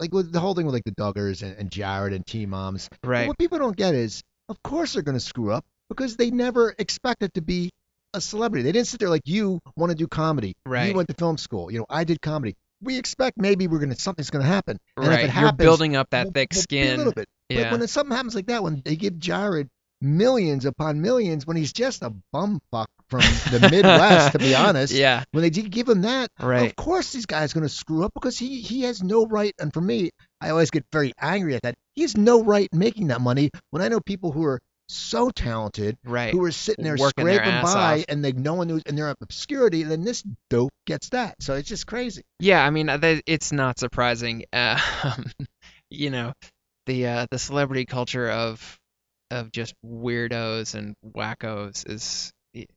[0.00, 2.88] like with the whole thing with like the Duggars and, and Jared and teen moms.
[3.02, 3.26] Right.
[3.28, 7.32] What people don't get is, of course they're gonna screw up because they never expected
[7.34, 7.70] to be
[8.14, 8.62] a celebrity.
[8.64, 10.54] They didn't sit there like you want to do comedy.
[10.66, 10.88] Right.
[10.88, 11.70] You went to film school.
[11.70, 12.54] You know, I did comedy.
[12.82, 14.78] We expect maybe we're gonna something's gonna happen.
[14.96, 15.24] And if right.
[15.26, 16.94] it You're building up that we'll- thick we'll skin.
[16.94, 17.28] A little bit.
[17.48, 17.72] But Yeah.
[17.72, 19.68] when something happens like that, when they give Jared
[20.00, 24.92] millions upon millions, when he's just a bum fuck from the Midwest, to be honest,
[24.92, 25.24] Yeah.
[25.32, 26.68] when they did give him that, Right.
[26.68, 29.54] of course these guys going to screw up because he he has no right.
[29.58, 31.74] And for me, I always get very angry at that.
[31.94, 35.96] He has no right making that money when I know people who are so talented
[36.04, 36.32] Right.
[36.34, 38.04] who are sitting there Working scraping by off.
[38.10, 41.36] and they no one knows and they're in obscurity and then this dope gets that.
[41.40, 42.22] So it's just crazy.
[42.38, 42.62] Yeah.
[42.64, 44.44] I mean, uh, it's not surprising.
[44.52, 44.78] Uh,
[45.90, 46.34] you know,
[46.86, 48.78] the uh, the celebrity culture of
[49.30, 52.32] of just weirdos and wackos is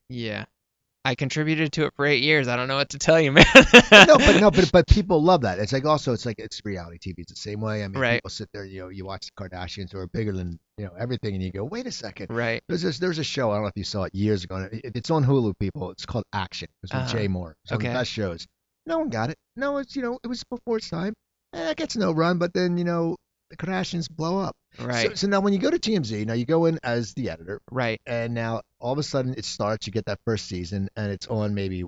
[0.10, 0.46] yeah.
[1.06, 2.50] I contributed to it for eight years.
[2.50, 3.46] I don't know what to tell you, man.
[3.56, 5.58] no, but no, but but people love that.
[5.58, 7.20] It's like also it's like it's reality TV.
[7.20, 7.82] It's the same way.
[7.82, 8.18] I mean, Right.
[8.18, 10.92] people sit there, you know, you watch the Kardashians who are bigger than you know
[11.00, 12.28] everything, and you go, wait a second.
[12.30, 12.62] right.
[12.68, 14.68] There's this, there's a show I don't know if you saw it years ago.
[14.74, 15.54] it's on Hulu.
[15.60, 16.68] People, it's called Action.
[16.84, 17.12] It's with Uh-huh.
[17.18, 17.54] Jay Mohr.
[17.64, 18.46] It's one of the best shows.
[18.86, 19.38] No one got it.
[19.56, 21.14] No, it's you know it was before its time.
[21.54, 23.16] Eh, it gets no run, but then you know
[23.50, 24.56] the Kardashians blow up.
[24.80, 25.10] Right.
[25.10, 27.62] So, so now when you go to TMZ, now you go in as the editor,
[27.72, 28.00] right.
[28.06, 29.88] and now all of a sudden it starts.
[29.88, 31.84] You get that first season, and it's on maybe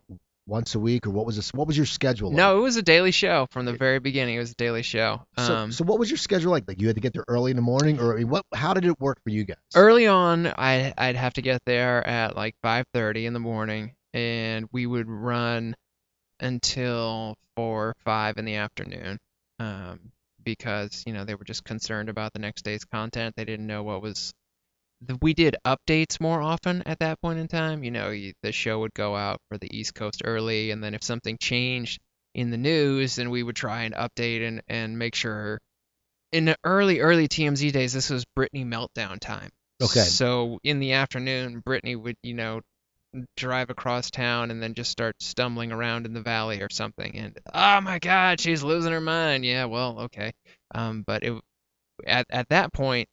[0.48, 1.54] once a week, or what was this?
[1.54, 2.32] What was your schedule?
[2.32, 2.60] No, like?
[2.60, 4.36] it was a daily show from the very beginning.
[4.36, 5.22] It was a daily show.
[5.38, 6.68] So, Um, so what was your schedule like?
[6.68, 8.46] Like you had to get there early in the morning, or I mean, what?
[8.54, 9.58] How did it work for you guys?
[9.76, 14.68] early on, I I'd have to get there at like 5:30 in the morning, and
[14.72, 15.76] we would run
[16.40, 19.20] until four or five in the afternoon.
[19.60, 20.12] Um,
[20.44, 23.36] because you know they were just concerned about the next day's content.
[23.36, 24.34] They didn't know what was.
[25.22, 27.84] We did updates more often at that point in time.
[27.84, 30.94] You know, you, the show would go out for the East Coast early, and then
[30.94, 32.02] if something changed
[32.36, 35.60] in the news, then we would try and update and and make sure.
[36.32, 39.50] In the early early TMZ days, this was Britney meltdown time.
[39.82, 40.02] Okay.
[40.02, 42.62] So in the afternoon, Brittany would, you know,
[43.36, 47.16] drive across town and then just start stumbling around in the valley or something.
[47.16, 49.46] And oh my God, she's losing her mind.
[49.46, 50.34] Yeah, well, okay.
[50.74, 51.34] Um, but it
[52.06, 53.10] at at that point,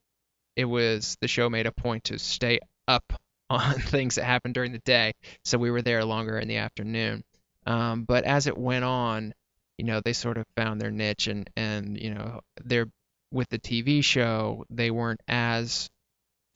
[0.54, 3.04] it was the show made a point to stay up
[3.50, 5.12] on things that happened during the day,
[5.44, 7.22] so we were there longer in the afternoon.
[7.66, 9.32] Um, but as it went on,
[9.78, 12.88] you know, they sort of found their niche and and you know, they're
[13.32, 15.88] with the TV show, they weren't as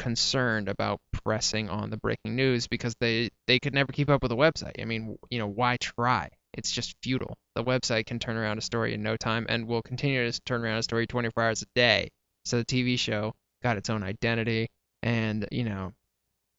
[0.00, 4.30] concerned about pressing on the breaking news because they they could never keep up with
[4.30, 4.80] the website.
[4.80, 6.30] I mean, you know, why try?
[6.54, 7.36] It's just futile.
[7.54, 10.64] The website can turn around a story in no time and will continue to turn
[10.64, 12.08] around a story 24 hours a day.
[12.46, 14.68] So the TV show got its own identity
[15.02, 15.92] and, you know,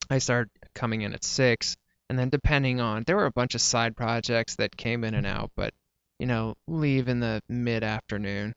[0.08, 1.76] I started coming in at 6
[2.08, 5.26] and then depending on there were a bunch of side projects that came in and
[5.26, 5.74] out, but
[6.20, 8.54] you know, leave in the mid-afternoon.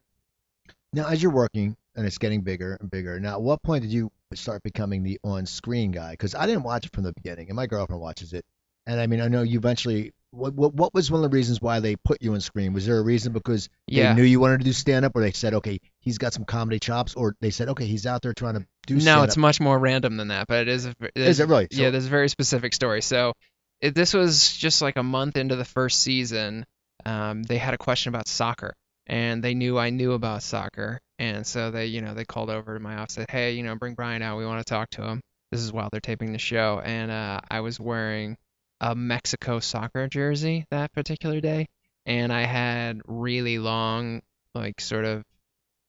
[0.93, 3.91] Now, as you're working and it's getting bigger and bigger, now at what point did
[3.91, 6.11] you start becoming the on-screen guy?
[6.11, 8.45] Because I didn't watch it from the beginning, and my girlfriend watches it.
[8.87, 10.13] And I mean, I know you eventually.
[10.31, 12.73] What, what what was one of the reasons why they put you on screen?
[12.73, 14.09] Was there a reason because Yeah.
[14.09, 16.77] they knew you wanted to do stand-up, or they said, okay, he's got some comedy
[16.77, 19.23] chops, or they said, okay, he's out there trying to do No, stand-up?
[19.29, 20.85] it's much more random than that, but it is.
[20.87, 21.67] A, it Is it really?
[21.71, 23.01] yeah, there's a very specific story.
[23.01, 23.33] So,
[23.79, 26.65] it, this was just like a month into the first season.
[27.05, 28.73] Um, they had a question about soccer,
[29.07, 32.73] and they knew I knew about soccer, and so they, you know, they called over
[32.73, 34.37] to my office, said, "Hey, you know, bring Brian out.
[34.37, 37.41] We want to talk to him." This is while they're taping the show, and uh,
[37.49, 38.37] I was wearing
[38.81, 41.67] a Mexico soccer jersey that particular day,
[42.05, 44.21] and I had really long,
[44.53, 45.23] like sort of,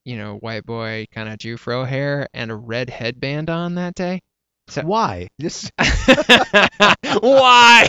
[0.04, 4.20] you know, white boy kind of Jufro hair and a red headband on that day.
[4.68, 5.28] So- Why?
[5.38, 5.70] This
[7.20, 7.88] Why?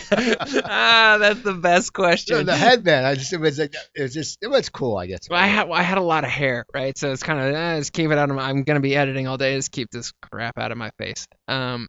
[0.66, 2.46] ah, that's the best no, question.
[2.46, 3.06] the headband.
[3.06, 5.22] I just it was like it was just it was cool, I guess.
[5.30, 6.98] Well, I had well, I had a lot of hair, right?
[6.98, 8.48] So it's kind of eh, just keep it out of my.
[8.50, 9.56] I'm gonna be editing all day.
[9.56, 11.28] Just keep this crap out of my face.
[11.48, 11.88] Um.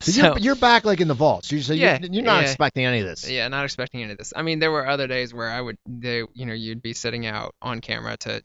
[0.00, 1.44] So, so you're, you're back like in the vault.
[1.44, 2.48] So, you, so Yeah, you're, you're not yeah.
[2.48, 3.28] expecting any of this.
[3.30, 4.32] yeah, not expecting any of this.
[4.34, 7.24] I mean, there were other days where I would, they, you know, you'd be sitting
[7.24, 8.42] out on camera to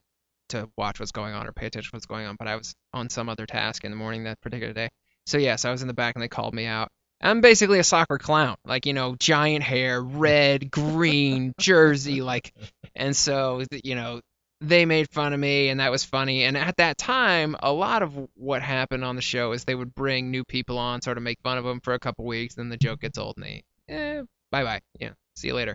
[0.50, 2.76] to watch what's going on or pay attention to what's going on, but I was
[2.94, 4.90] on some other task in the morning that particular day.
[5.28, 6.90] So yes, I was in the back and they called me out.
[7.20, 12.54] I'm basically a soccer clown, like you know, giant hair, red, green jersey, like,
[12.96, 14.22] and so you know,
[14.62, 16.44] they made fun of me, and that was funny.
[16.44, 19.94] And at that time, a lot of what happened on the show is they would
[19.94, 22.70] bring new people on, sort of make fun of them for a couple weeks, then
[22.70, 25.74] the joke gets old, and they, eh, bye bye, yeah, see you later.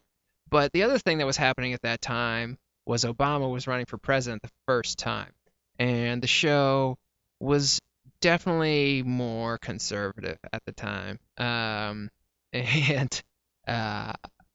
[0.48, 3.98] But the other thing that was happening at that time was Obama was running for
[3.98, 5.32] president the first time,
[5.78, 6.96] and the show
[7.40, 7.80] was
[8.22, 11.18] definitely more conservative at the time.
[11.36, 12.08] Um,
[12.54, 13.22] and
[13.68, 14.14] uh,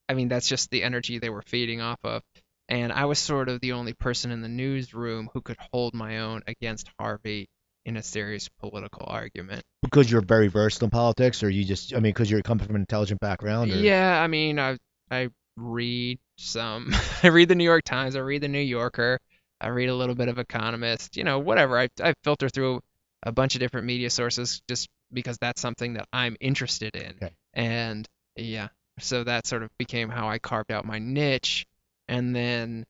[0.10, 2.24] I mean that's just the energy they were feeding off of.
[2.70, 6.20] And I was sort of the only person in the newsroom who could hold my
[6.20, 7.48] own against Harvey
[7.86, 9.64] in a serious political argument.
[9.82, 12.76] Because you're very versed in politics, or you just, I mean, because you're coming from
[12.76, 13.72] an intelligent background.
[13.72, 13.78] Or...
[13.78, 14.78] Yeah, I mean, I
[15.10, 16.94] I read some.
[17.24, 18.18] I read the New York Times.
[18.18, 19.20] I read the New Yorker.
[19.62, 21.16] I read a little bit of Economist.
[21.16, 21.80] You know, whatever.
[21.80, 22.82] I I filter through
[23.24, 27.14] a bunch of different media sources just because that's something that I'm interested in.
[27.22, 27.34] Okay.
[27.54, 28.68] And yeah,
[29.00, 31.66] so that sort of became how I carved out my niche.
[32.08, 32.86] And then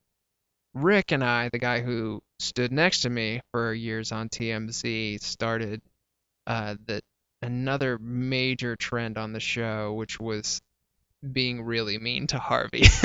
[0.73, 5.81] Rick and I, the guy who stood next to me for years on TMZ, started
[6.45, 7.01] uh, the
[7.41, 10.59] another major trend on the show, which was
[11.31, 12.85] being really mean to Harvey.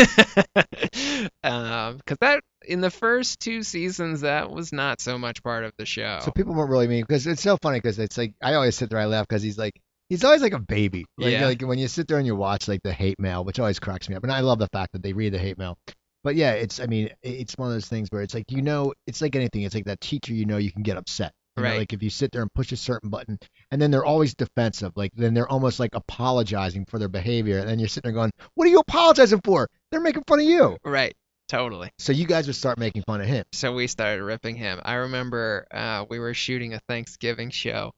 [1.45, 5.73] Um, because that in the first two seasons, that was not so much part of
[5.79, 6.21] the show.
[6.23, 8.91] So people weren't really mean because it's so funny because it's like I always sit
[8.91, 9.75] there I laugh because he's like
[10.09, 11.07] He's always like a baby.
[11.17, 11.47] Like, Yeah.
[11.47, 14.09] like when you sit there and you watch like the hate mail, which always cracks
[14.09, 15.79] me up, and I love the fact that they read the hate mail.
[16.23, 18.93] But yeah, it's I mean, it's one of those things where it's like you know,
[19.07, 19.63] it's like anything.
[19.63, 21.33] It's like that teacher you know you can get upset.
[21.57, 21.79] You know, Right.
[21.81, 23.39] like if you sit there and push a certain button,
[23.71, 24.93] and then they're always defensive.
[24.97, 28.31] Like then they're almost like apologizing for their behavior, and then you're sitting there going,
[28.55, 29.69] "What are you apologizing for?
[29.91, 31.15] They're making fun of you." Right.
[31.49, 31.91] Totally.
[31.99, 33.45] So you guys would start making fun of him.
[33.53, 34.81] So we started ripping him.
[34.83, 37.93] I remember uh, we were shooting a Thanksgiving show,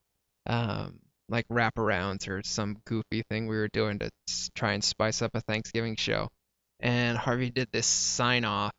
[0.45, 4.09] um, like wraparounds or some goofy thing we were doing to
[4.55, 6.27] try and spice up a Thanksgiving show.
[6.81, 8.73] And Harvey did this sign off,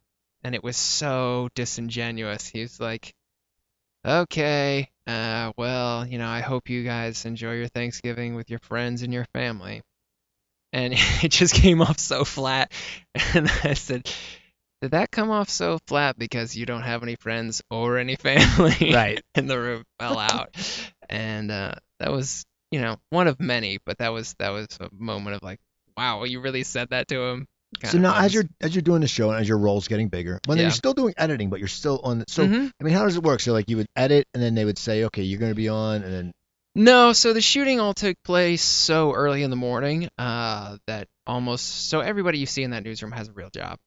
[0.45, 2.47] and it was so disingenuous.
[2.47, 3.15] He was like,
[4.07, 9.03] "Okay, uh, well, you know, I hope you guys enjoy your Thanksgiving with your friends
[9.03, 9.83] and your family."
[10.73, 12.73] And it just came off so flat.
[13.35, 14.09] And I said,
[14.83, 18.93] did that come off so flat because you don't have any friends or any family?
[18.93, 19.23] Right.
[19.35, 20.55] and the room fell out.
[21.09, 24.89] And uh, that was, you know, one of many, but that was that was a
[24.93, 25.59] moment of like,
[25.97, 27.47] wow, you really said that to him.
[27.85, 30.41] So now, as you're as you're doing the show and as your role's getting bigger,
[30.47, 30.65] when Yeah.
[30.65, 32.25] you're still doing editing, but you're still on.
[32.29, 32.71] So Mhm.
[32.81, 33.41] I mean, how does it work?
[33.41, 35.69] So like you would edit, and then they would say, okay, you're going to be
[35.69, 36.33] on, and then
[36.75, 41.89] No, so the shooting all took place so early in the morning uh, that almost
[41.89, 43.79] so everybody you see in that newsroom has a real job.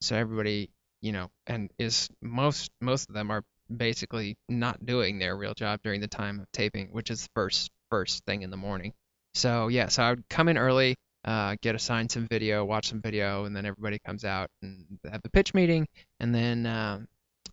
[0.00, 0.70] So everybody,
[1.02, 3.42] you know, and is most most of them are
[3.74, 8.24] basically not doing their real job during the time of taping, which is first first
[8.24, 8.92] thing in the morning.
[9.34, 13.00] So yeah, so I would come in early, uh, get assigned some video, watch some
[13.00, 15.86] video, and then everybody comes out and have the pitch meeting,
[16.20, 17.06] and then um,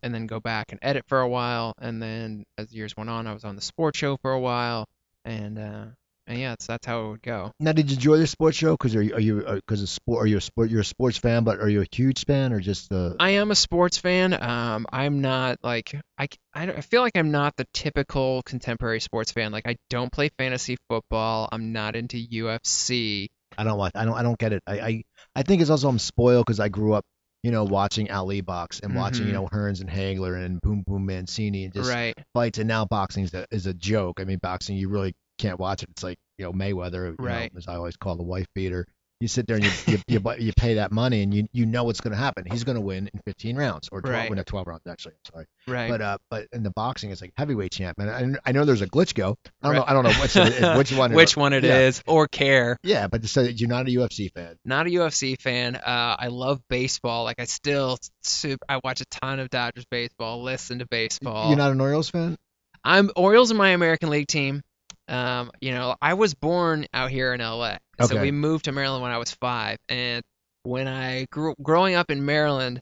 [0.04, 3.28] and then go back and edit for a while, and then as years went on,
[3.28, 4.86] I was on the sports show for a while,
[5.26, 5.86] and uh,
[6.28, 7.52] and yeah, so that's how it would go.
[7.60, 8.72] now did you enjoy the sports show?
[8.74, 10.24] Because are you are you because of sport?
[10.24, 10.70] Are you a sport?
[10.70, 13.50] You're a sports fan, but are you a huge fan or just uh I am
[13.52, 14.34] a sports fan.
[14.34, 18.42] Um, I'm not like I, c- I don't- I feel like I'm not the typical
[18.46, 19.52] contemporary sports fan.
[19.54, 21.48] Like I don't play fantasy football.
[21.52, 23.28] I'm not into UFC.
[23.58, 23.92] I don't watch.
[23.96, 24.16] I don't.
[24.16, 24.64] I don't get it.
[24.68, 25.04] I I,
[25.36, 27.06] I think it's also I'm spoiled because I grew up,
[27.44, 29.38] you know, watching Ali box and watching you Mhm.
[29.38, 32.16] know Hearns and Hagler and Boom Boom Mancini and just right.
[32.34, 32.60] fights.
[32.60, 34.20] And now boxing is a, is a joke.
[34.20, 35.90] I mean, boxing you really can't watch it.
[35.92, 37.52] It's like you know Mayweather, you Right.
[37.54, 38.86] know, as I always call the wife beater.
[39.20, 41.84] You sit there and you you, you, you pay that money and you you know
[41.86, 42.46] what's going to happen.
[42.52, 44.30] He's going to win in 15 rounds or 12, Right.
[44.30, 45.14] win at 12 rounds actually.
[45.16, 45.46] I'm sorry.
[45.68, 45.90] Right.
[45.90, 48.84] But uh, but in the boxing, it's like heavyweight champ, and I, I know there's
[48.84, 49.36] a Klitschko.
[49.64, 49.84] I don't know.
[49.88, 51.12] I don't know which it is, which one.
[51.12, 52.14] it- Which one it is, yeah.
[52.14, 52.78] or care.
[52.84, 54.56] Yeah, but so you're not a UFC fan.
[54.64, 55.76] Not a UFC fan.
[55.78, 57.24] Uh, I love baseball.
[57.24, 60.44] Like I still, sup- I watch a ton of Dodgers baseball.
[60.44, 61.48] Listen to baseball.
[61.50, 62.38] You're not an Orioles fan.
[62.84, 64.62] I'm Orioles are my American League team.
[65.08, 67.78] Um, you know, I was born out here in LA.
[68.02, 69.78] So we moved to Maryland when I was five.
[69.90, 70.24] And
[70.64, 72.82] when I grew growing up in Maryland,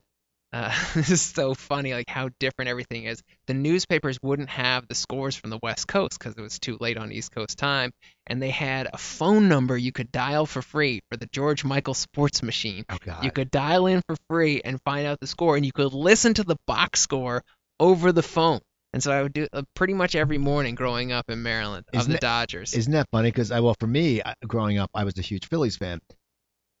[0.52, 3.22] uh, this is so funny, like how different everything is.
[3.46, 6.96] The newspapers wouldn't have the scores from the West Coast because it was too late
[6.96, 7.92] on East Coast time,
[8.26, 11.94] and they had a phone number you could dial for free for the George Michael
[11.94, 12.84] Sports Machine.
[12.88, 13.24] Oh God.
[13.24, 16.34] You could dial in for free and find out the score, and you could listen
[16.34, 17.42] to the box score
[17.78, 18.60] over the phone.
[18.96, 22.00] And so I would do uh, pretty much every morning growing up in Maryland of
[22.00, 22.72] Isn't the it- Dodgers.
[22.72, 23.28] Isn't that funny?
[23.28, 26.00] Because I well, for me, I, growing up, I was a huge Phillies fan,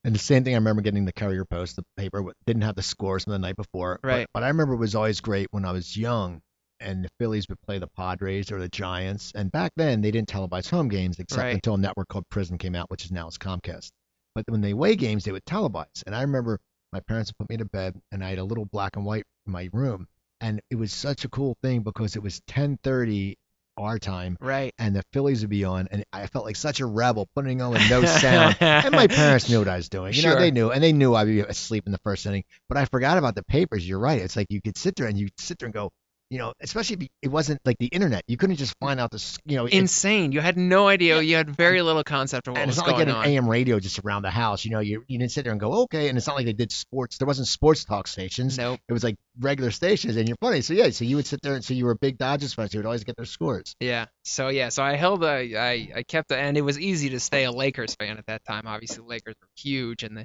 [0.02, 0.54] and the same thing.
[0.54, 3.56] I remember getting the Courier Post, the paper didn't have the scores from the night
[3.56, 4.00] before.
[4.02, 4.26] Right.
[4.32, 6.40] But, I remember it was always great when I was young,
[6.80, 10.28] and the Phillies would play the Padres or the Giants, and back then they didn't
[10.28, 11.54] televise home games except Right.
[11.54, 13.90] until a network called PRISM came out, which is now is Comcast.
[14.34, 16.60] But when they away games, they would televise, and I remember
[16.94, 19.24] my parents would put me to bed, and I had a little black and white
[19.46, 20.08] in my room,
[20.40, 23.36] and it was such a cool thing because it was 10:30
[23.78, 24.72] our time right.
[24.78, 27.72] and the Phillies would be on, and I felt like such a rebel putting on
[27.72, 28.56] with no sound.
[28.60, 30.14] and my parents knew what I was doing.
[30.14, 32.44] You know, they knew, and they knew I'd be asleep in the first inning.
[32.68, 33.86] But I forgot about the papers.
[33.86, 34.20] You're right.
[34.20, 35.90] It's like you could sit there and you sit there and go,
[36.30, 38.24] you know, especially if it wasn't like the internet.
[38.26, 40.32] You couldn't just find out this, you know, Insane.
[40.32, 41.20] You had no idea.
[41.20, 43.00] You had very little concept of what and was going on.
[43.00, 43.38] it's not like going getting on.
[43.38, 44.64] an AM radio just around the house.
[44.64, 46.08] You know, you you didn't sit there and go, okay.
[46.08, 47.18] And it's not like they did sports.
[47.18, 48.58] There wasn't sports talk stations.
[48.58, 48.80] Nope.
[48.88, 50.16] It was like regular stations.
[50.16, 50.62] And you're funny.
[50.62, 52.68] So yeah, so you would sit there and so you were a big Dodgers fan.
[52.68, 53.76] So you would always get their scores.
[53.80, 54.06] Yeah.
[54.24, 54.70] So yeah.
[54.70, 55.56] So I held a.
[55.56, 58.44] I I kept a, and it was easy to stay a Lakers fan at that
[58.44, 58.66] time.
[58.66, 60.24] Obviously, the Lakers were huge in the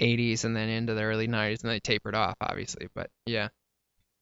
[0.00, 2.88] 80s and then into the early 90s, and they tapered off, obviously.
[2.94, 3.48] But yeah.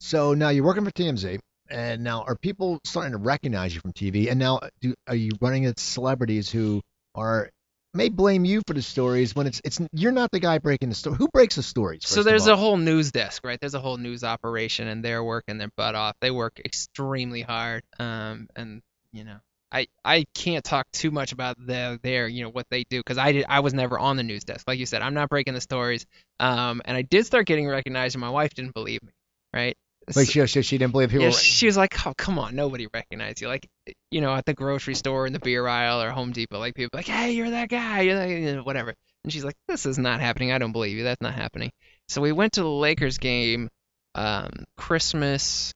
[0.04, 1.38] So now you're working for TMZ,
[1.70, 4.28] and now are people starting to recognize you from TV?
[4.28, 6.82] And now do, are you running at celebrities who
[7.14, 7.48] are
[7.94, 10.94] may blame you for the stories when it's it's you're not the guy breaking the
[10.94, 11.16] story.
[11.16, 12.02] Who breaks the stories?
[12.04, 13.58] So there's a whole news desk, right?
[13.58, 16.16] There's a whole news operation, and they're working their butt off.
[16.20, 19.38] They work extremely hard, um, and you know,
[19.72, 23.16] I I can't talk too much about their their you know what they do because
[23.16, 24.68] I did I was never on the news desk.
[24.68, 26.04] Like you said, I'm not breaking the stories.
[26.40, 29.12] Um, and I did start getting recognized, and my wife didn't believe me,
[29.54, 29.78] right?
[30.14, 31.36] Like she, she, she didn't believe people yeah, were.
[31.36, 33.68] she was like, "Oh, come on, nobody recognized you." Like,
[34.10, 36.96] you know, at the grocery store, in the beer aisle, or Home Depot, like people
[36.96, 38.94] like, "Hey, you're that guy," you're that, you know, whatever.
[39.22, 40.52] And she's like, "This is not happening.
[40.52, 41.04] I don't believe you.
[41.04, 41.70] That's not happening."
[42.08, 43.70] So we went to the Lakers game,
[44.14, 45.72] um, Christmas,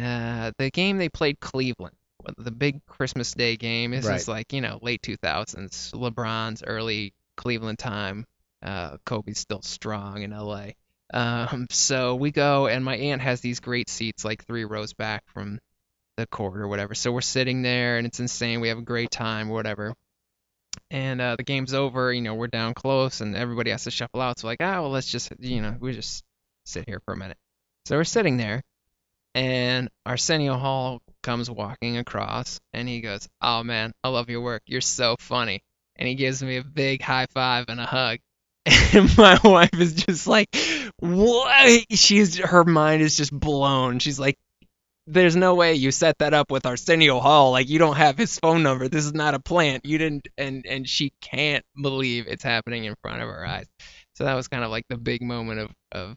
[0.00, 1.96] uh, the game they played Cleveland,
[2.38, 3.90] the big Christmas Day game.
[3.90, 4.20] This Right.
[4.20, 8.24] is like you know late 2000s, LeBron's early Cleveland time.
[8.62, 10.70] Uh, Kobe's still strong in LA.
[11.12, 15.22] Um, so we go, and my aunt has these great seats, like three rows back
[15.28, 15.58] from
[16.16, 16.94] the court or whatever.
[16.94, 18.60] So we're sitting there, and it's insane.
[18.60, 19.94] We have a great time, whatever.
[20.90, 22.12] And uh, the game's over.
[22.12, 24.38] You know, we're down close, and everybody has to shuffle out.
[24.38, 26.24] So like, ah, well, let's just, you know, we just
[26.64, 27.36] sit here for a minute.
[27.86, 28.62] So we're sitting there,
[29.34, 34.62] and Arsenio Hall comes walking across, and he goes, "Oh man, I love your work.
[34.66, 35.62] You're so funny."
[35.96, 38.18] And he gives me a big high five and a hug.
[38.94, 40.48] And my wife is just like,
[40.98, 41.84] what?
[41.90, 43.98] She's her mind is just blown.
[43.98, 44.36] She's like,
[45.06, 47.52] there's no way you set that up with Arsenio Hall.
[47.52, 48.88] Like you don't have his phone number.
[48.88, 49.84] This is not a plant.
[49.84, 50.28] You didn't.
[50.36, 53.66] And and she can't believe it's happening in front of her eyes.
[54.16, 56.14] So that was kind of like the big moment of of,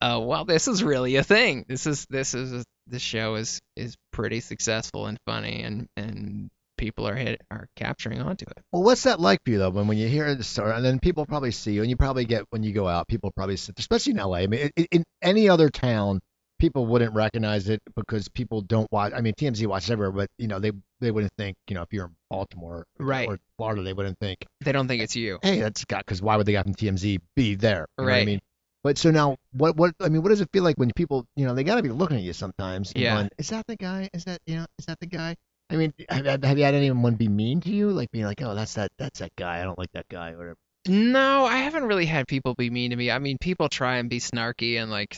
[0.00, 1.64] uh, well, this is really a thing.
[1.68, 7.06] This is this is this show is is pretty successful and funny and and people
[7.06, 8.58] are hit are capturing onto it.
[8.72, 9.70] Well, what's that like for you though?
[9.70, 12.24] When when you hear the story, and then people probably see you, and you probably
[12.24, 14.38] get when you go out, people probably sit, especially in LA.
[14.38, 16.20] I mean, in, in any other town,
[16.58, 19.12] people wouldn't recognize it because people don't watch.
[19.14, 21.92] I mean, TMZ watches everywhere, but you know, they they wouldn't think, you know, if
[21.92, 23.28] you're in Baltimore Right.
[23.28, 25.38] or Florida, they wouldn't think, They don't think it's you.
[25.42, 27.86] hey, that's got because why would the guy from TMZ be there?
[27.96, 28.40] What I mean,
[28.82, 31.46] but so now, what what I mean, what does it feel like when people, you
[31.46, 32.92] know, they got to be looking at you sometimes?
[32.96, 33.14] Yeah.
[33.14, 34.08] going, is that the guy?
[34.14, 34.66] Is that you know?
[34.78, 35.36] Is that the guy?
[35.70, 38.54] I mean, have, have you had anyone be mean to you, like being like, oh,
[38.54, 39.60] that's that that's that guy.
[39.60, 40.56] I don't like that guy, or whatever.
[40.86, 43.10] No, I haven't really had people be mean to me.
[43.10, 45.16] I mean, people try and be snarky and like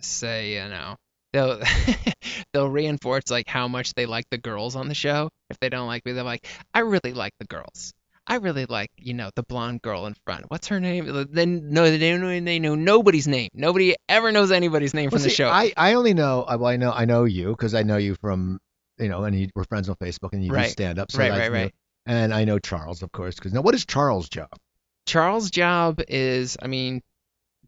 [0.00, 0.96] say, you know,
[1.32, 1.60] they'll
[2.52, 5.30] they'll reinforce like how much they like the girls on the show.
[5.48, 7.92] If they don't like me, they're like, I really like the girls.
[8.26, 10.44] I really like, you know, the blonde girl in front.
[10.48, 11.26] What's her name?
[11.30, 13.48] Then no, they know they know nobody's name.
[13.54, 15.48] Nobody ever knows anybody's name Well, from the show.
[15.48, 18.14] I, I only know I- well, I know I know you because I know you
[18.16, 18.60] from
[18.98, 21.10] you know and you, we're friends on Facebook and you do stand up.
[21.10, 21.58] So Right, right, new.
[21.58, 21.74] right.
[22.06, 24.48] And I know Charles, of course, because now what is Charles' job?
[25.06, 27.00] Charles' job is, I mean,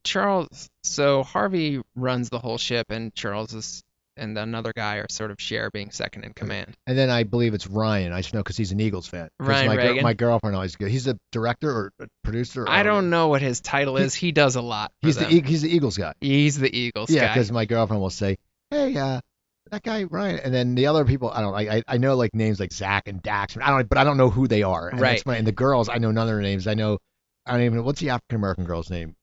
[0.02, 0.68] Charles.
[0.82, 3.82] So Harvey runs the whole ship, and Charles is
[4.16, 6.72] and another guy are sort of share being second in command.
[6.86, 8.12] And then I believe it's Ryan.
[8.12, 9.28] I just know because he's an Eagles fan.
[9.40, 10.02] Ryan my, gir- Reagan.
[10.04, 10.88] my girlfriend always goes.
[10.90, 12.64] He's a director or a producer.
[12.68, 14.14] I don't know what his title is.
[14.14, 14.92] He does a lot.
[15.00, 15.32] He's the them.
[15.32, 16.14] E- he's the Eagles guy.
[16.20, 18.36] He's the Eagles Yeah, because my girlfriend will say,
[18.70, 19.20] "Hey, uh,
[19.70, 22.60] that guy Ryan," and then the other people, I don't, I, I- know like names
[22.60, 24.88] like Zach and Dax, I don't, but I don't know who they are.
[24.88, 25.24] And Right.
[25.26, 26.66] my- and the girls, I know none of their names.
[26.66, 26.98] I know,
[27.46, 27.84] I don't even.
[27.84, 29.14] What's the African American girl's name?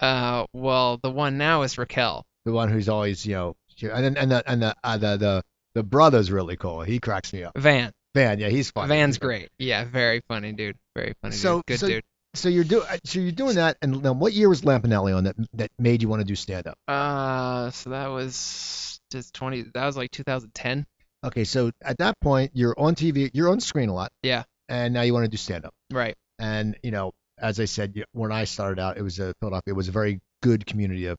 [0.00, 2.24] Uh, well, the one now is Raquel.
[2.44, 5.42] The one who's always, you know, and then and the and the uh, the the
[5.74, 6.82] the brother's really cool.
[6.82, 7.56] He cracks me up.
[7.58, 7.92] Van.
[8.14, 8.88] Van, yeah, he's funny.
[8.88, 9.48] Van's great.
[9.58, 10.76] Yeah, very funny dude.
[10.96, 11.66] Very funny So- dude.
[11.66, 12.04] Good so- dude.
[12.34, 15.34] So you're doing, so you're doing that, and then what year was Lampanelli on that
[15.54, 16.76] that made you want to do stand up?
[16.86, 19.66] Uh, so that was just 20.
[19.74, 20.86] That was like 2010.
[21.24, 24.10] Okay, so at that point you're on TV, you're on screen a lot.
[24.22, 24.44] Yeah.
[24.68, 25.72] And now you want to do stand up.
[25.90, 26.14] Right.
[26.38, 29.72] And you know, as I said, when I started out, it was a Philadelphia.
[29.72, 31.16] It was a very good community of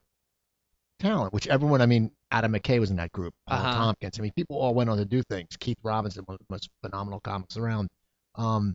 [0.99, 1.81] talent, which everyone.
[1.81, 3.33] I mean, Adam McKay was in that group.
[3.47, 3.73] Paul Uh-huh.
[3.73, 4.19] Tompkins.
[4.19, 5.47] I mean, people all went on to do things.
[5.59, 7.87] Keith Robinson, one of the most phenomenal comics around.
[8.35, 8.73] Um,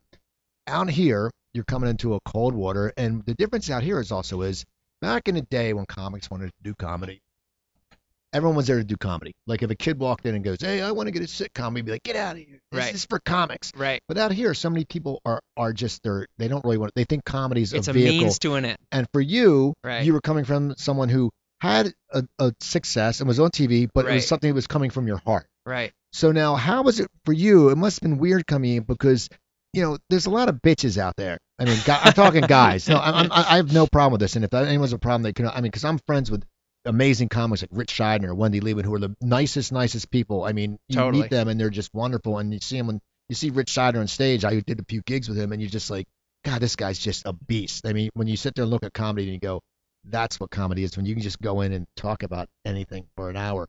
[0.67, 4.43] out here, you're coming into a cold water, and the difference out here is also
[4.43, 4.65] is
[5.01, 7.21] back in the day when comics wanted to do comedy.
[8.35, 9.33] Everyone was there to do comedy.
[9.47, 11.73] Like if a kid walked in and goes, "Hey, I want to get a sitcom,"
[11.75, 12.59] we'd be like, "Get out of here!
[12.73, 12.95] This Right.
[12.95, 14.01] is for comics." Right.
[14.09, 16.93] But out here, so many people are are just they're they don't really want.
[16.97, 18.19] They think comedy's It's a a vehicle.
[18.23, 18.79] means to an end.
[18.93, 20.05] and for you, Right.
[20.05, 24.07] you were coming from someone who had a, a success and was on TV, but
[24.07, 25.47] it was something that was coming from your heart.
[25.65, 25.93] Right.
[26.13, 27.71] So now, how was it for you?
[27.71, 29.29] It must have been weird coming in because,
[29.73, 31.39] you know, there's a lot of bitches out there.
[31.59, 32.89] I mean, I'm talking guys.
[32.89, 34.37] No, I'm, I'm, I have no problem with this.
[34.37, 35.47] And if anyone's a problem, they can.
[35.47, 36.45] I mean, because I'm friends with
[36.85, 40.45] amazing comics like Ritch Shydner, Wendy Liebman, who are the nicest, nicest people.
[40.45, 41.23] I mean, you Totally.
[41.23, 42.39] meet them and they're just wonderful.
[42.39, 44.45] And you see them when you see Ritch Shydner on stage.
[44.45, 46.07] I did a few gigs with him, and you're just like,
[46.45, 47.87] God, this guy's just a beast.
[47.87, 49.61] I mean, when you sit there and look at comedy and you go,
[50.07, 53.31] that's what comedy is when you can just go in and talk about anything for
[53.31, 53.67] an hour.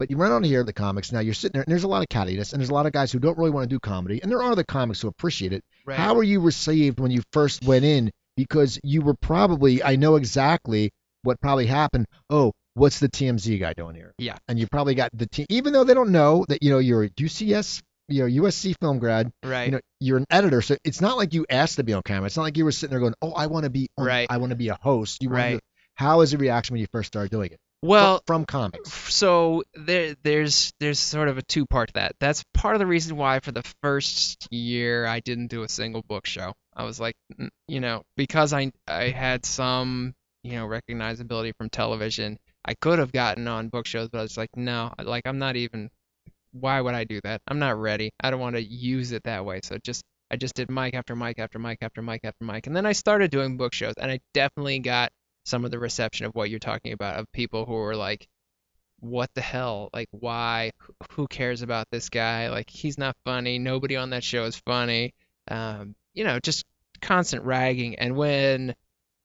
[0.00, 1.12] But you run on here the comics.
[1.12, 2.92] Now you're sitting there, and there's a lot of cattiness, and there's a lot of
[2.92, 5.52] guys who don't really want to do comedy, and there are the comics who appreciate
[5.52, 5.62] it.
[5.86, 5.96] Right.
[5.96, 8.10] How were you received when you first went in?
[8.36, 10.90] Because you were probably, I know exactly
[11.26, 12.06] what probably happened.
[12.30, 14.12] Oh, what's the TMZ guy doing here?
[14.18, 14.36] Yeah.
[14.48, 17.04] And you probably got the team, even though they don't know that you know you're
[17.04, 19.30] a UCS, you're a USC film grad.
[19.44, 19.66] right.
[19.66, 22.26] You know, you're an editor, so it's not like you asked to be on camera.
[22.26, 24.26] It's not like you were sitting there going, "Oh, I want to be, on, Right.
[24.30, 25.54] I want to be a host." You Right.
[25.56, 25.60] to-
[25.96, 27.58] how was the reaction when you first started doing it?
[27.82, 28.92] Well, from, from comics?
[29.14, 32.12] so there there's there's sort of a two part to that.
[32.20, 36.02] That's part of the reason why for the first year I didn't do a single
[36.02, 36.52] book show.
[36.74, 37.14] I was like,
[37.68, 40.14] you know, because I I had some
[40.46, 42.38] you know recognizability from television.
[42.64, 45.56] I could have gotten on book shows, but I was like, no, like I'm not
[45.56, 45.90] even.
[46.52, 47.42] Why would I do that?
[47.46, 48.10] I'm not ready.
[48.20, 49.60] I don't want to use it that way.
[49.62, 52.76] So just I just did mic after mic after mic after mic after mic, and
[52.76, 55.12] then I started doing book shows, and I definitely got
[55.44, 58.26] some of the reception of what you're talking about of people who were like,
[59.00, 59.90] what the hell?
[59.92, 60.72] Like, why?
[61.12, 62.50] Who cares about this guy?
[62.50, 63.58] Like, he's not funny.
[63.58, 65.14] Nobody on that show is funny.
[65.48, 66.64] Um, you know, just
[67.00, 67.96] constant ragging.
[67.96, 68.74] And when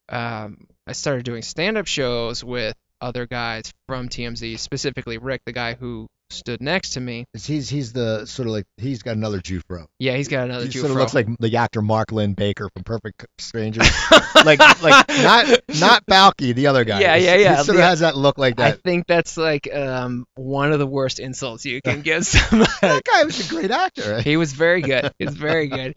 [0.09, 5.73] um, I started doing stand-up shows with other guys from TMZ, specifically Rick, the guy
[5.73, 7.25] who stood next to me.
[7.33, 9.85] He's he's the sort of like he's got another Jufro.
[9.99, 12.69] Yeah, he's got another He Jew sort of looks like the actor Mark Lynn Baker
[12.73, 13.89] from Perfect Strangers.
[14.35, 15.47] like like not
[15.79, 17.01] not Balki, the other guy.
[17.01, 17.37] Yeah, yeah, yeah.
[17.37, 17.61] He yeah.
[17.63, 18.73] sort of has that look like that.
[18.73, 22.71] I think that's like um, one of the worst insults you can give somebody.
[22.81, 24.21] that guy was a great actor.
[24.21, 25.11] He was very good.
[25.19, 25.93] He was very good.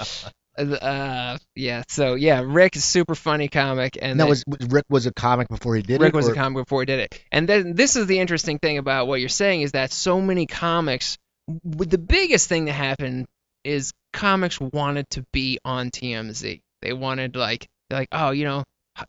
[0.56, 1.82] Uh, yeah.
[1.88, 5.74] So yeah, Rick is super funny comic, and that was Rick was a comic before
[5.76, 6.16] he did Rick it.
[6.16, 7.20] was or- a comic before he did it.
[7.32, 10.46] And then this is the interesting thing about what you're saying is that so many
[10.46, 11.18] comics.
[11.64, 13.26] The biggest thing that happened
[13.64, 16.60] is comics wanted to be on TMZ.
[16.82, 18.64] They wanted like like, oh, you know,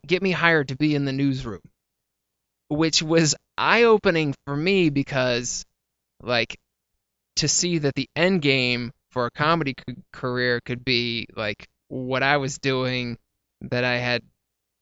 [0.06, 1.60] get me hired to be in the newsroom,
[2.68, 5.64] which was eye-opening for me because
[6.22, 6.58] like
[7.36, 12.22] to see that the end game for a comedy c- career could be like what
[12.22, 13.16] I was doing
[13.62, 14.20] that I had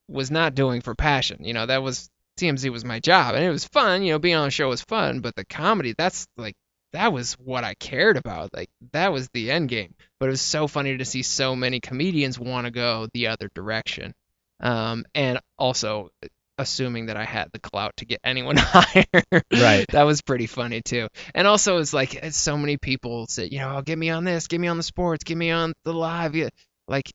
[0.08, 1.44] was not doing for passion.
[1.44, 2.10] You know, that was
[2.40, 4.82] TMZ was my job and it was fun, you know, being on the show was
[4.82, 6.56] fun, but the comedy that's like
[6.92, 8.52] that was what I cared about.
[8.52, 9.94] Like that was the end game.
[10.18, 13.48] But it was so funny to see so many comedians want to go the other
[13.54, 14.14] direction.
[14.58, 16.10] Um and also
[16.58, 19.44] assuming that I had the clout to get anyone hired.
[19.52, 19.86] Right.
[19.90, 21.08] that was pretty funny too.
[21.34, 24.24] And also it's like it's so many people say, you know, oh, get me on
[24.24, 26.34] this, get me on the sports, get me on the live.
[26.34, 26.50] Yeah.
[26.88, 27.10] Like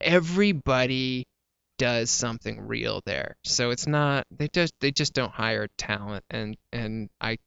[0.00, 1.24] everybody
[1.78, 3.36] does something real there.
[3.44, 7.38] So it's not they just they just don't hire talent and and I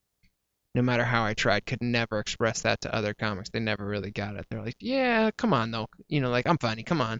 [0.76, 3.50] no matter how I tried could never express that to other comics.
[3.50, 4.46] They never really got it.
[4.50, 7.20] They're like, "Yeah, come on though." You know, like I'm funny, come on.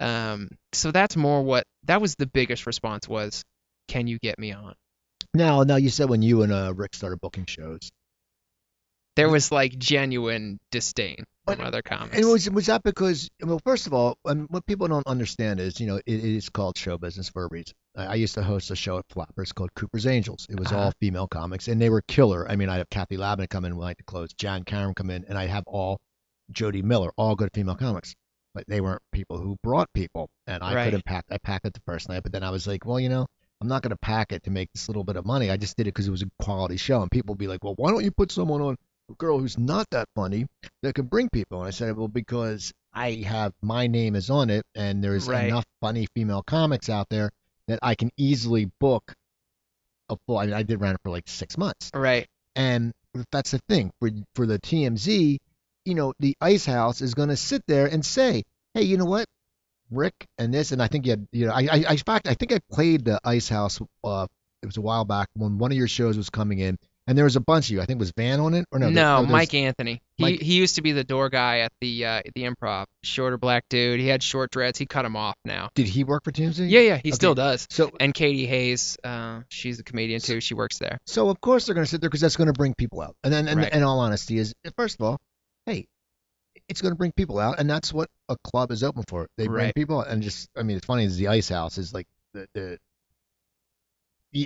[0.00, 3.42] Um so that's more what that was the biggest response was,
[3.88, 4.74] "Can you get me on?"
[5.34, 7.90] Now, now you said when you and uh, Rick started booking shows,
[9.16, 12.16] There was like genuine disdain from But- other comics.
[12.16, 13.28] and was was that because?
[13.42, 16.48] Well, first of all, um, what people don't understand is, you know, it, it is
[16.48, 17.74] called show business for a reason.
[17.96, 20.46] I, I used to host a show at Flappers called Cooper's Angels.
[20.48, 20.78] It was Uh-huh.
[20.84, 22.48] all female comics, and they were killer.
[22.48, 24.94] I mean, I'd have Kathy Ladman come in when I like to close, Jan Cameron
[24.94, 25.98] come in, and I'd have all
[26.52, 28.14] Jody Miller, all good female comics.
[28.58, 30.84] But they weren't people who brought people, and I Right.
[30.86, 31.24] couldn't pack.
[31.30, 33.24] I packed it the first night, but then I was like, well, you know,
[33.60, 35.48] I'm not going to pack it to make this little bit of money.
[35.48, 37.62] I just did it because it was a quality show, and people would be like,
[37.62, 38.76] well, why don't you put someone on
[39.08, 40.48] a girl who's not that funny
[40.82, 41.60] that can bring people?
[41.60, 45.44] And I said, well, because I have my name is on it, and there's Right.
[45.44, 47.30] enough funny female comics out there
[47.68, 49.14] that I can easily book
[50.08, 50.38] a full.
[50.38, 52.26] I mean, I did run it for like six months, right.
[52.56, 52.92] and
[53.30, 55.38] that's the thing for for the TMZ.
[55.88, 58.42] You know, the Ice House is going to sit there and say,
[58.74, 59.24] hey, you know what?
[59.90, 62.52] Rick and this, and I think you had, you know, I, I, fact, I think
[62.52, 63.80] I played the Ice House.
[64.04, 64.26] Uh,
[64.62, 66.76] it was a while back when one of your shows was coming in,
[67.06, 67.80] and there was a bunch of you.
[67.80, 68.90] I think was Van on it or no?
[68.90, 70.02] No, there Mike Anthony.
[70.18, 72.84] He Mike- he used to be the door guy at the uh, the Improv.
[73.02, 73.98] Shorter black dude.
[73.98, 74.78] He had short dreads.
[74.78, 75.70] He cut him off now.
[75.74, 76.68] Did he work for TMZ?
[76.68, 77.10] Yeah, yeah, he Okay.
[77.12, 77.66] still does.
[77.70, 80.42] So, And Katie Hayes, uh, she's a comedian too.
[80.42, 80.98] She works there.
[81.06, 83.14] so of course they're going to sit there because that's going to bring people out.
[83.24, 83.72] And then, and Right.
[83.72, 85.18] in all honesty, is first of all,
[85.68, 85.86] hey,
[86.68, 89.26] it's going to bring people out, and that's what a club is open for.
[89.36, 89.74] They bring Right.
[89.74, 92.48] people, out, and just, I mean, it's funny is the Ice House is like the
[92.54, 92.78] the.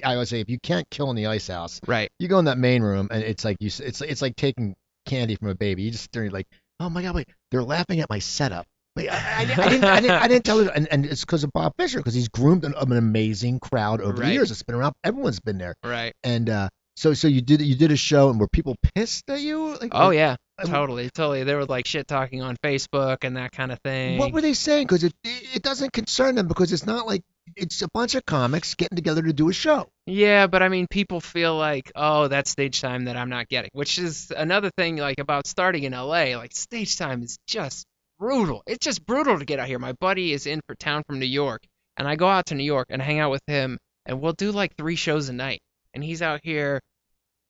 [0.05, 2.11] I would say if you can't kill in the Ice House, Right.
[2.19, 4.77] you go in that main room and it's like you s- it's it's like taking
[5.07, 5.83] candy from a baby.
[5.83, 6.47] You just stare like,
[6.79, 8.67] oh my god, wait, they're laughing at my setup.
[8.95, 9.69] Wait, I, I, I didn't, I
[10.01, 12.65] didn't, I didn't, tell you, and, and it's because of Bob Fisher because he's groomed
[12.65, 14.33] an, an amazing crowd over the Right.
[14.35, 14.51] years.
[14.51, 16.13] It's been around, everyone's been there, Right.
[16.23, 19.41] and uh, so so you did you did a show and were people pissed at
[19.41, 19.77] you?
[19.81, 20.37] Like, Oh yeah.
[20.65, 21.11] Totally.
[21.11, 21.45] Totally.
[21.45, 24.19] They were like shit talking on Facebook and that kind of thing.
[24.19, 24.87] What were they saying?
[24.87, 27.23] Because it it doesn't concern them because it's not like
[27.57, 29.89] it's a bunch of comics getting together to do a show.
[30.07, 33.71] Yeah, but I mean, people feel like, oh, that's stage time that I'm not getting,
[33.73, 36.37] which is another thing, like about starting in LA.
[36.37, 37.87] Like stage time is just
[38.19, 38.63] brutal.
[38.67, 39.79] It's just brutal to get out here.
[39.79, 41.63] My buddy is in for town from New York,
[41.97, 44.53] and I go out to New York and hang out with him, and we'll do
[44.53, 45.61] like three shows a night.
[45.95, 46.81] And he's out here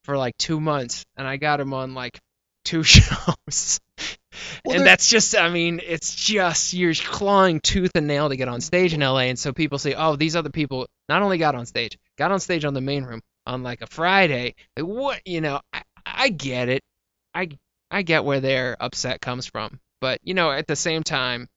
[0.03, 2.19] for like two months, and I got him on like
[2.63, 3.79] two shows.
[4.65, 8.47] Well, and that's just, I mean, it's just you're clawing tooth and nail to get
[8.47, 11.55] on stage in LA, and so people say, oh, these other people not only got
[11.55, 14.55] on stage, got on stage on the main room, on like a Friday.
[14.77, 16.81] Like what, you know, I, I get it.
[17.33, 17.49] I
[17.91, 19.79] I get where their upset comes from.
[20.01, 21.47] But, you know, at the same time,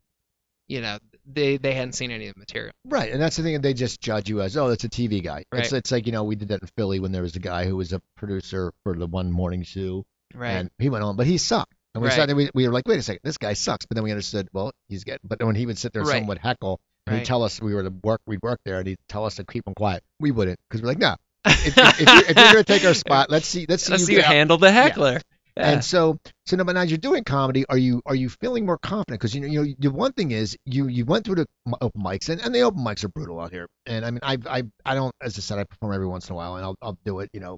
[0.68, 2.72] you know, they they hadn't seen any of the material.
[2.84, 3.60] Right, and that's the thing.
[3.60, 5.44] They just judge you as, oh, that's a TV guy.
[5.52, 5.78] It's Right.
[5.78, 7.76] it's like you know we did that in Philly when there was a guy who
[7.76, 10.04] was a producer for the one morning zoo,
[10.34, 10.50] Right.
[10.52, 11.72] and he went on, but he sucked.
[11.94, 12.14] And we Right.
[12.16, 13.86] sat there, we, we were like, wait a second, this guy sucks.
[13.86, 15.20] But then we understood, well, he's getting.
[15.24, 16.16] But when he would sit there, and Right.
[16.16, 18.86] someone would heckle, and he'd tell us we were to work, we'd work there, and
[18.86, 20.02] he'd tell us to keep him quiet.
[20.20, 21.16] We wouldn't, because we're like, no.
[21.46, 24.02] If, if, if, you're, if you're gonna take our spot, let's see, let's see Let's
[24.02, 25.20] you see you handle the heckler.
[25.56, 25.70] Yeah.
[25.70, 27.64] And so, so now, but now you're doing comedy.
[27.70, 29.20] Are you are you feeling more confident?
[29.20, 31.46] Because you know, you know, the one thing is you you went through the
[31.80, 33.66] open mics, and, and the open mics are brutal out here.
[33.86, 36.34] And I mean, I I I don't, as I said, I perform every once in
[36.34, 37.56] a while, and I'll I'll do it, you know,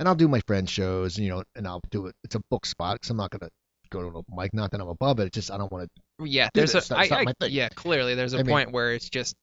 [0.00, 2.14] and I'll do my friends' shows, you know, and I'll do it.
[2.24, 3.50] It's a book spot because I'm not gonna
[3.90, 4.52] go to an open mic.
[4.54, 5.26] Not that I'm above it.
[5.26, 5.88] It's just I don't want
[6.18, 6.26] to.
[6.28, 6.90] yeah, there's this.
[6.90, 9.34] a That's I, I- yeah, clearly there's a I mean- point where it's just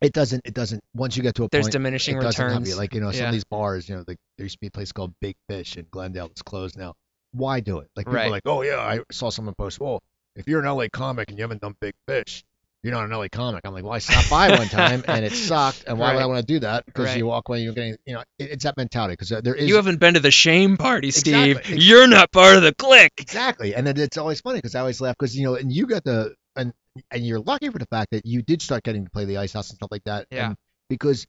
[0.00, 0.42] It doesn't.
[0.46, 0.80] It doesn't.
[0.94, 2.68] Once you get to a there's point, diminishing it doesn't help returns.
[2.70, 2.76] you.
[2.76, 3.26] Like you know, some Yeah.
[3.28, 5.76] of these bars, you know, like there used to be a place called Big Fish
[5.76, 6.94] in Glendale that's closed now.
[7.32, 7.88] Why do it?
[7.96, 10.00] Like people are like, oh yeah, I saw someone post, well,
[10.36, 12.42] if you're an LA comic and you haven't done Big Fish,
[12.82, 13.60] you're not an LA comic.
[13.64, 16.26] I'm like, well, I stopped by one time and it sucked, and why would I
[16.26, 16.86] want to do that?
[16.86, 17.18] Because Right.
[17.18, 19.12] you walk away, you're getting, you know, it, it's that mentality.
[19.12, 21.58] Because there is you haven't been to the shame party, Steve.
[21.58, 21.78] Exactly.
[21.78, 23.12] You're not part of the clique.
[23.18, 25.86] Exactly, and it, it's always funny because I always laugh because you know, and you
[25.86, 26.72] got the and
[27.10, 29.52] and you're lucky for the fact that you did start getting to play the ice
[29.52, 30.26] house and stuff like that.
[30.30, 30.48] Yeah.
[30.48, 30.56] And
[30.88, 31.26] because,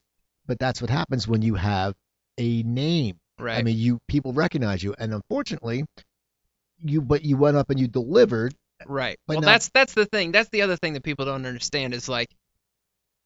[0.48, 1.94] but that's what happens when you have
[2.38, 3.18] a name.
[3.38, 3.58] Right.
[3.58, 5.86] I mean, you people recognize you, and unfortunately,
[6.80, 8.54] you but you went up and you delivered.
[8.88, 9.18] Right.
[9.28, 10.32] But well, now- that's that's the thing.
[10.32, 12.30] That's the other thing that people don't understand is like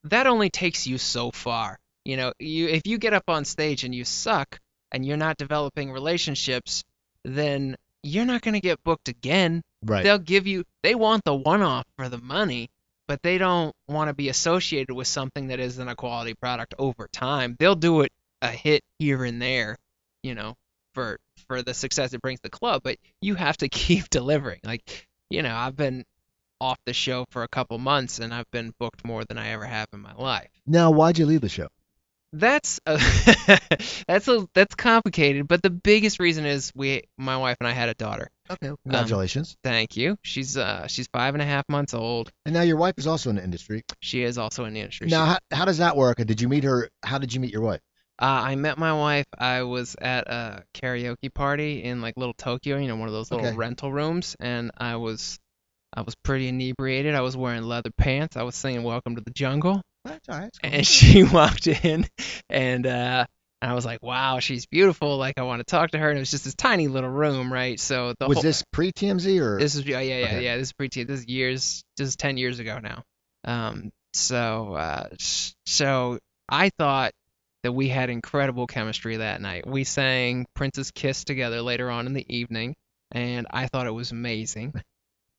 [0.05, 1.77] that only takes you so far.
[2.03, 4.59] You know, you if you get up on stage and you suck
[4.91, 6.83] and you're not developing relationships,
[7.23, 9.61] then you're not going to get booked again.
[9.83, 10.03] Right.
[10.03, 12.69] They'll give you they want the one-off for the money,
[13.07, 17.07] but they don't want to be associated with something that isn't a quality product over
[17.11, 17.55] time.
[17.59, 19.77] They'll do it a hit here and there,
[20.21, 20.55] you know,
[20.93, 24.59] for for the success it brings the club, but you have to keep delivering.
[24.63, 26.03] Like, you know, I've been
[26.61, 29.65] off the show for a couple months and I've been booked more than I ever
[29.65, 30.49] have in my life.
[30.65, 31.67] Now, why'd you leave the show?
[32.33, 32.97] That's a,
[34.07, 37.87] that's a that's complicated, but the biggest reason is we my wife and I had
[37.87, 38.29] a daughter.
[38.49, 38.71] Okay.
[38.83, 39.55] Congratulations.
[39.63, 40.17] Thank you.
[40.21, 42.31] She's uh she's five and a half months old.
[42.45, 43.83] and now your wife is also in the industry.
[44.01, 45.07] She is also in the industry.
[45.07, 46.17] Now, how, how does that work?
[46.17, 46.89] Did you meet her?
[47.03, 47.81] How did you meet your wife?
[48.21, 49.25] Uh, I met my wife.
[49.37, 53.31] I was at a karaoke party in like Little Tokyo, you know, one of those
[53.31, 53.55] little Okay.
[53.55, 55.37] rental rooms, and I was
[55.93, 57.15] I was pretty inebriated.
[57.15, 58.37] I was wearing leather pants.
[58.37, 60.49] I was singing "Welcome to the Jungle," That's all right.
[60.61, 60.71] cool.
[60.71, 62.07] and she walked in,
[62.49, 63.25] and uh,
[63.61, 65.17] I was like, "Wow, she's beautiful.
[65.17, 67.51] Like, I want to talk to her." And it was just this tiny little room,
[67.51, 67.79] right?
[67.79, 69.57] So the was whole this pre TMZ or?
[69.59, 70.43] this is yeah yeah yeah Okay.
[70.43, 73.03] yeah this is pretty this is years this is 10 years ago now
[73.45, 76.17] um so uh s- so
[76.49, 77.11] i thought
[77.65, 79.67] that we had incredible chemistry that night.
[79.67, 82.75] We sang princess kiss together later on in the evening
[83.11, 84.73] and i thought it was amazing.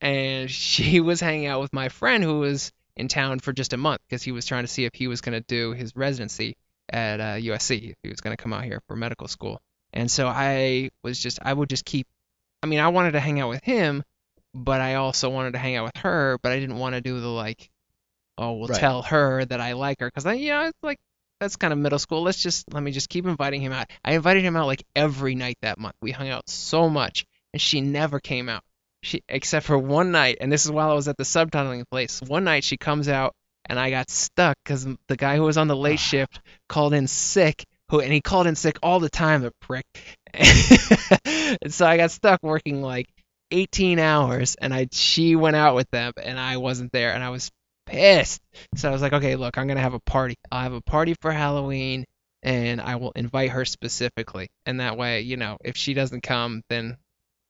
[0.01, 3.77] And she was hanging out with my friend who was in town for just a
[3.77, 6.57] month because he was trying to see if he was going to do his residency
[6.91, 9.61] at uh, USC if he was going to come out here for medical school.
[9.93, 12.07] And so I was just I would just keep
[12.63, 14.03] I mean, I wanted to hang out with him,
[14.55, 17.21] but I also wanted to hang out with her, but I didn't want to do
[17.21, 17.69] the like,
[18.39, 18.81] oh, we'll Right.
[18.81, 20.99] tell her that I like her, because I, you know, it's like
[21.41, 22.23] that's kind of middle school.
[22.23, 23.91] Let's just let me just keep inviting him out.
[24.05, 25.97] I invited him out like every night that month.
[26.01, 28.63] We hung out so much, and she never came out.
[29.03, 32.21] She except for one night, and this is while I was at the subtitling place.
[32.23, 33.35] One night she comes out,
[33.67, 36.03] and I got stuck because the guy who was on the late ah.
[36.03, 37.65] shift called in sick.
[37.91, 39.87] Who and he called in sick all the time, the prick.
[40.35, 43.07] and so I got stuck working like
[43.53, 47.31] 18 hours, and I she went out with them, and I wasn't there, and I
[47.31, 47.51] was
[47.87, 48.41] pissed.
[48.75, 50.37] So I was like, okay, look, I'm gonna have a party.
[50.51, 52.05] I'll have a party for Halloween,
[52.43, 56.63] and I will invite her specifically, and that way, you know, if she doesn't come,
[56.69, 56.97] then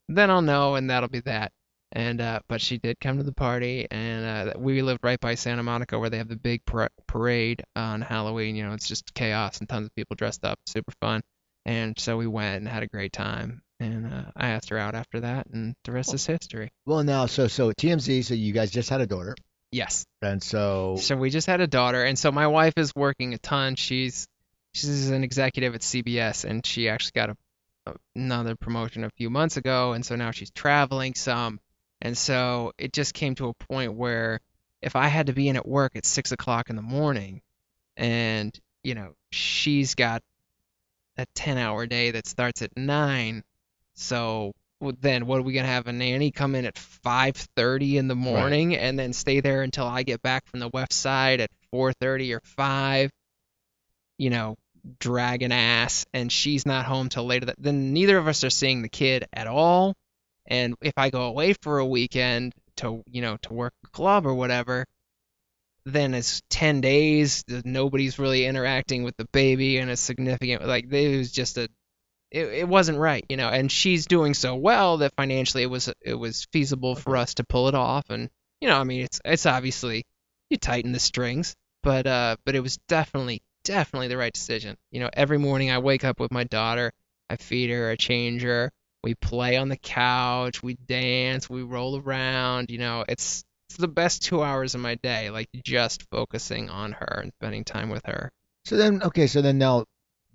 [0.08, 1.52] then I'll know, and that'll be that.
[1.92, 5.34] And uh, but she did come to the party, and uh, we lived right by
[5.36, 8.56] Santa Monica, where they have the big par- parade on Halloween.
[8.56, 11.22] You know, it's just chaos and tons of people dressed up, super fun.
[11.64, 13.62] And so we went and had a great time.
[13.80, 16.70] And uh, I asked her out after that, and the rest is history.
[16.86, 18.24] well, now, so so TMZ.
[18.24, 19.36] So you guys just had a daughter,
[19.72, 20.06] Yes.
[20.22, 23.38] and so So we just had a daughter, and so my wife is working a
[23.38, 23.76] ton.
[23.76, 24.28] She's
[24.72, 29.56] she's an executive at CBS, and she actually got a, another promotion a few months
[29.56, 31.60] ago, and so now she's traveling some,
[32.00, 34.40] and so it just came to a point where
[34.82, 37.42] if I had to be in at work at six o'clock in the morning,
[37.96, 40.22] and you know she's got
[41.18, 43.42] a ten-hour day that starts at nine,
[43.94, 44.52] so
[45.00, 48.76] then what are we gonna have a nanny come in at 5:30 in the morning
[48.76, 52.40] and then stay there until I get back from the west side at 4:30 or
[52.44, 53.10] 5?
[54.18, 54.56] You know,
[54.98, 58.82] dragging ass and she's not home till later that then neither of us are seeing
[58.82, 59.94] the kid at all
[60.46, 64.26] and if i go away for a weekend to you know to work a club
[64.26, 64.84] or whatever
[65.84, 71.18] then it's 10 days nobody's really interacting with the baby and it's significant like it
[71.18, 71.68] was just a
[72.30, 75.92] it, it wasn't right you know and she's doing so well that financially it was
[76.00, 78.28] it was feasible for us to pull it off and
[78.60, 80.04] you know i mean it's it's obviously
[80.50, 84.76] you tighten the strings but uh but it was definitely definitely the right decision.
[84.90, 86.92] You know, every morning I wake up with my daughter,
[87.28, 88.70] I feed her, I change her,
[89.02, 92.70] we play on the couch, we dance, we roll around.
[92.70, 96.92] You know, it's it's the best two hours of my day, like just focusing on
[96.92, 98.30] her and spending time with her.
[98.64, 99.84] So then, okay, so then now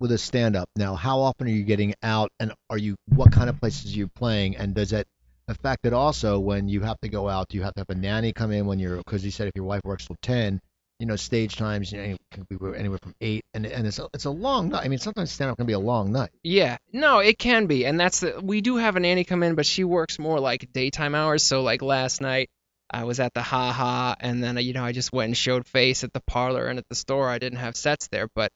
[0.02, 3.32] with a stand up, now how often are you getting out, and are you what
[3.32, 5.06] kind of places are you playing, and does that
[5.48, 7.48] affect it also when you have to go out?
[7.48, 9.54] Do you have to have a nanny come in when you're because you said if
[9.54, 10.60] your wife works till ten,
[10.98, 14.08] you know, stage times, you know, can be anywhere from eight, and and it's a,
[14.12, 14.84] it's a long night.
[14.84, 16.30] I mean, sometimes stand up can be a long night.
[16.42, 19.54] Yeah, no, it can be, and that's the we do have a nanny come in,
[19.54, 21.44] but she works more like daytime hours.
[21.44, 22.50] So like last night,
[22.90, 25.66] I was at the Ha Ha, and then you know I just went and showed
[25.66, 27.30] face at the parlor and at the store.
[27.30, 28.50] I didn't have sets there, but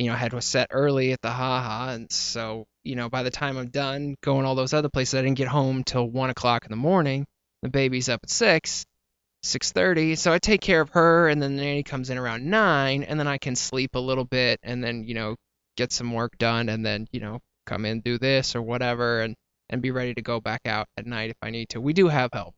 [0.00, 3.10] you know I had a set early at the Ha Ha, and so you know
[3.10, 6.08] by the time I'm done going all those other places, I didn't get home till
[6.08, 7.26] one o'clock in the morning.
[7.62, 8.86] The baby's up at six,
[9.44, 10.16] 6:30.
[10.16, 13.20] So I take care of her, and then the nanny comes in around nine, and
[13.20, 15.36] then I can sleep a little bit, and then you know
[15.76, 19.36] get some work done, and then you know come in do this or whatever, and
[19.68, 21.80] and be ready to go back out at night if I need to.
[21.80, 22.54] We do have help.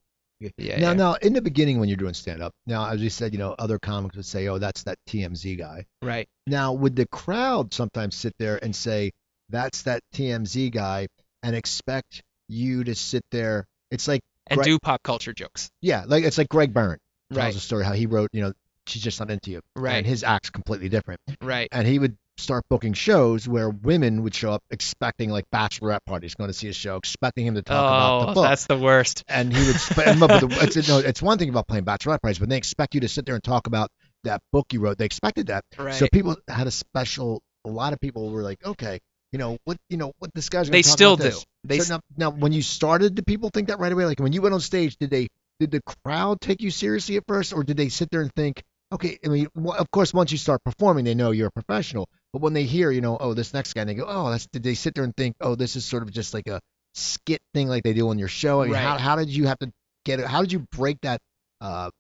[0.57, 0.79] Yeah.
[0.79, 0.93] Now, yeah.
[0.95, 3.55] now, in the beginning when you're doing stand up, now as you said, you know,
[3.59, 6.29] other comics would say, "Oh, that's that TMZ guy." Right.
[6.47, 9.13] Now, would the crowd sometimes sit there and say,
[9.51, 11.09] "That's that TMZ guy,"
[11.43, 13.67] and expect you to sit there?
[13.91, 15.71] It's like and Greg, do pop culture jokes.
[15.81, 16.99] Yeah, like it's like Greg Behrendt
[17.33, 17.55] tells right.
[17.55, 18.53] a story how he wrote, you know,
[18.87, 19.61] she's just not into you.
[19.77, 19.95] Right.
[19.95, 21.21] And his act's completely different.
[21.41, 21.69] Right.
[21.73, 26.35] And he would start booking shows where women would show up expecting like bachelorette parties,
[26.35, 28.45] going to see a show, expecting him to talk oh, about the oh, book.
[28.45, 29.25] that's the worst.
[29.29, 29.77] And he would.
[29.77, 33.27] it's, no, it's one thing about playing bachelorette parties, but they expect you to sit
[33.27, 33.91] there and talk about
[34.25, 34.99] that book you wrote.
[34.99, 35.65] They expected that.
[35.79, 35.95] Right.
[35.95, 37.43] So people had a special.
[37.65, 38.99] A lot of people were like, okay,
[39.33, 40.69] you know what you know what this guy's.
[40.69, 41.33] They still do.
[41.65, 44.05] They so now, now, when you started, did people think that right away?
[44.05, 45.29] Like when you went on stage, did they
[45.59, 48.63] did the crowd take you seriously at first, or did they sit there and think,
[48.93, 49.19] okay?
[49.25, 52.09] I mean, of course, once you start performing, they know you're a professional.
[52.33, 54.47] But when they hear, you know, oh, this next guy, and they go, oh, that's.
[54.47, 56.61] Did they sit there and think, oh, this is sort of just like a
[56.95, 58.63] skit thing, like they do on your show?
[58.63, 58.83] I mean, right.
[58.83, 59.71] how how did you have to
[60.05, 60.27] get it?
[60.27, 61.21] How did you break that
[61.61, 61.91] uh,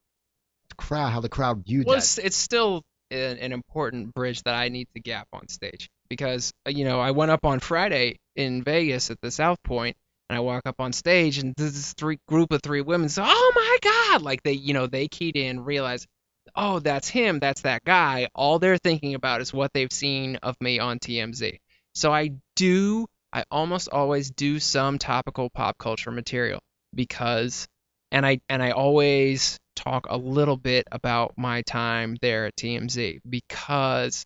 [0.76, 1.11] crowd?
[1.11, 2.03] How the crowd viewed well, that?
[2.03, 6.53] It's, it's still an, an important bridge that I need to gap on stage because
[6.66, 9.97] uh, you know I went up on Friday in Vegas at the South Point
[10.28, 13.53] and I walk up on stage and this three group of three women say, "Oh
[13.55, 16.07] my God!" Like they you know they keyed in, realize,
[16.55, 18.28] oh that's him, that's that guy.
[18.34, 21.59] All they're thinking about is what they've seen of me on TMZ.
[21.95, 26.61] So I do, I almost always do some topical pop culture material
[26.95, 27.66] because,
[28.11, 33.20] and I and I always talk a little bit about my time there at TMZ
[33.28, 34.24] because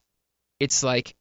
[0.59, 1.15] it's like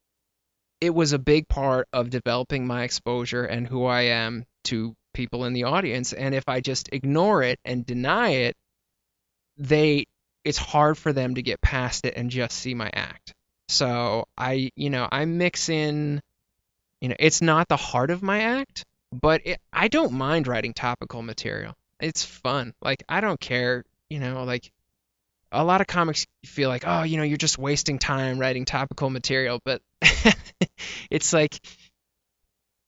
[0.82, 5.46] it was a big part of developing my exposure and who I am to people
[5.46, 6.14] in the audience.
[6.14, 8.56] And if I just ignore it and deny it,
[9.58, 10.06] they
[10.46, 13.34] it's hard for them to get past it and just see my act.
[13.68, 16.22] So I, you know, I mix in,
[17.02, 20.74] you know, it's not the heart of my act, but it, I don't mind writing
[20.74, 21.74] topical material.
[22.00, 22.74] It's fun.
[22.82, 24.72] Like I don't care, you know, like
[25.52, 29.10] a lot of comics feel like, oh, you know, you're just wasting time writing topical
[29.10, 29.82] material, but
[31.10, 31.60] it's like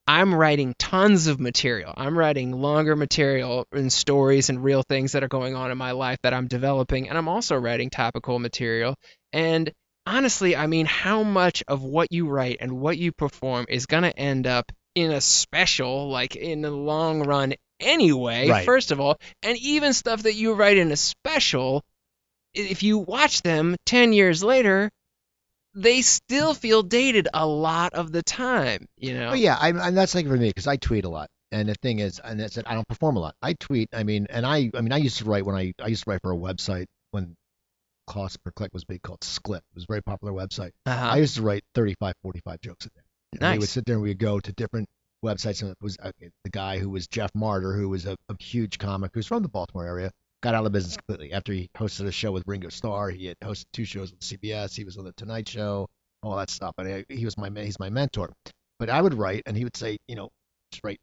[0.07, 1.93] I'm writing tons of material.
[1.95, 5.91] I'm writing longer material and stories and real things that are going on in my
[5.91, 8.95] life that I'm developing, and I'm also writing topical material.
[9.33, 9.71] And
[10.05, 14.03] honestly, I mean, how much of what you write and what you perform is going
[14.03, 18.65] to end up in a special, like in the long run anyway, right.
[18.65, 21.83] first of all, and even stuff that you write in a special,
[22.53, 24.89] if you watch them 10 years later,
[25.78, 29.30] they still feel dated a lot of the time, you know.
[29.30, 31.75] Oh yeah, I, and that's like for me because I tweet a lot, and the
[31.75, 32.65] thing is, and that's it.
[32.67, 33.36] I don't perform a lot.
[33.43, 33.89] I tweet.
[33.93, 36.09] I mean, and I, I mean, I used to write when I, I used to
[36.09, 37.36] write for a website when
[38.07, 39.57] cost per click was big called Sklip.
[39.57, 40.71] It was a very popular website.
[40.88, 41.05] Uh-huh.
[41.05, 43.01] I used to write 35, 45 jokes a day.
[43.34, 43.53] And nice.
[43.53, 44.88] We would sit there and we would go to different
[45.23, 48.36] websites, and it was okay, the guy who was Jeff Martyr, who was a, a
[48.39, 50.11] huge comic who's from the Baltimore area
[50.47, 53.09] got out of business completely after he hosted a show with Ringo Starr.
[53.09, 54.73] He had hosted two shows with CBS.
[54.73, 55.89] He was on the Tonight Show,
[56.23, 56.73] all that stuff.
[56.77, 58.31] And he was my he's my mentor.
[58.79, 60.29] But I would write, and he would say, you know,
[60.71, 61.01] just write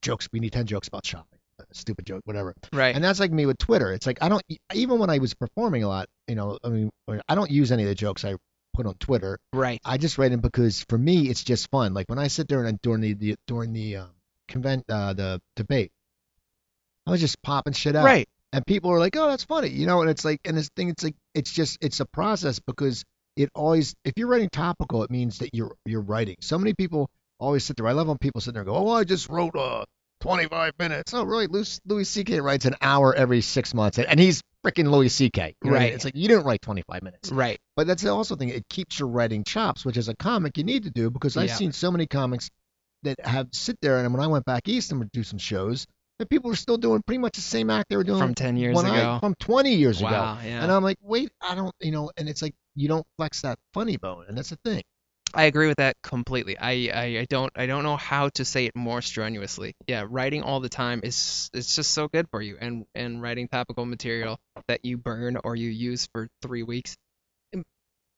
[0.00, 0.28] jokes.
[0.32, 1.40] We need ten jokes about shopping.
[1.72, 2.54] Stupid joke, whatever.
[2.72, 2.94] Right.
[2.94, 3.92] And that's like me with Twitter.
[3.92, 4.42] It's like I don't
[4.72, 6.90] even when I was performing a lot, you know, I mean,
[7.28, 8.36] I don't use any of the jokes I
[8.74, 9.38] put on Twitter.
[9.52, 9.80] Right.
[9.84, 11.94] I just write them because for me it's just fun.
[11.94, 14.10] Like when I sit there and during the, the during the um,
[14.46, 15.90] convent uh, the debate,
[17.06, 18.04] I was just popping shit out.
[18.04, 18.28] Right.
[18.54, 20.00] And people are like, oh, that's funny, you know.
[20.00, 23.02] And it's like, and this thing, it's like, it's just, it's a process because
[23.36, 26.36] it always, if you're writing topical, it means that you're you're writing.
[26.40, 27.86] So many people always sit there.
[27.88, 29.84] I love when people sit there and go, oh, I just wrote uh
[30.20, 31.12] 25 minutes.
[31.12, 31.48] Oh, really?
[31.48, 32.40] Louis, Louis C.K.
[32.40, 35.56] writes an hour every six months, and, and he's freaking Louis C.K.
[35.62, 35.88] You know what I mean?
[35.88, 35.94] Right.
[35.94, 37.32] It's like you didn't write 25 minutes.
[37.32, 37.58] Right.
[37.74, 38.48] But that's also the thing.
[38.50, 41.48] It keeps your writing chops, which as a comic you need to do because I've
[41.48, 41.56] Yeah.
[41.56, 42.48] seen so many comics
[43.02, 45.86] that have sit there and when I went back east and would do some shows,
[46.18, 48.56] that people are still doing pretty much the same act they were doing From 10
[48.56, 49.18] years when I- ago.
[49.20, 50.10] from 20 years ago.
[50.10, 50.38] Wow.
[50.44, 50.62] Yeah.
[50.62, 53.58] And I'm like, wait, I don't, you know, and it's like you don't flex that
[53.72, 54.82] funny bone, and that's the thing.
[55.36, 56.56] I agree with that completely.
[56.56, 59.74] I, I, I don't I don't know how to say it more strenuously.
[59.88, 62.56] Yeah, writing all the time is it's just so good for you.
[62.60, 64.38] And and writing topical material
[64.68, 66.96] that you burn or you use for three weeks,
[67.52, 67.64] mm,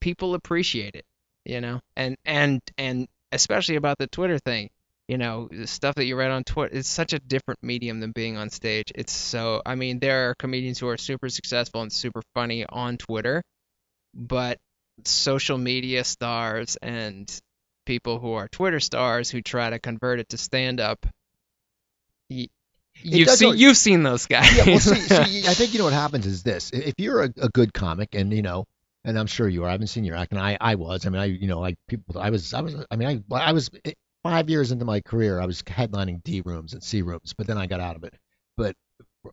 [0.03, 1.07] people appreciate it.
[1.47, 4.69] You know, and and and especially about the Twitter thing.
[5.09, 8.11] You know, the stuff that you write on Twitter is such a different medium than
[8.11, 8.91] being on stage.
[8.95, 12.97] It's so I mean, there are comedians who are super successful and super funny on
[12.97, 13.43] Twitter,
[14.15, 14.59] but
[15.05, 17.31] social media stars and
[17.85, 21.07] people who are Twitter stars who try to convert it to stand up.
[22.31, 22.49] Y-
[23.03, 24.57] You've seen you've seen those guys.
[24.57, 25.15] Yeah, well, see, see,
[25.49, 28.33] I think you know what happens is this: if you're a, a good comic, and
[28.33, 28.65] you know,
[29.05, 29.69] and I'm sure you are.
[29.69, 31.05] I haven't seen your act, and I, I was.
[31.07, 32.75] I mean, I, you know, like people, I was, I was.
[32.91, 33.71] I mean, I, I was
[34.31, 35.41] five years into my career.
[35.41, 38.15] I was headlining D rooms and C rooms, but then I got out of it.
[38.57, 38.75] But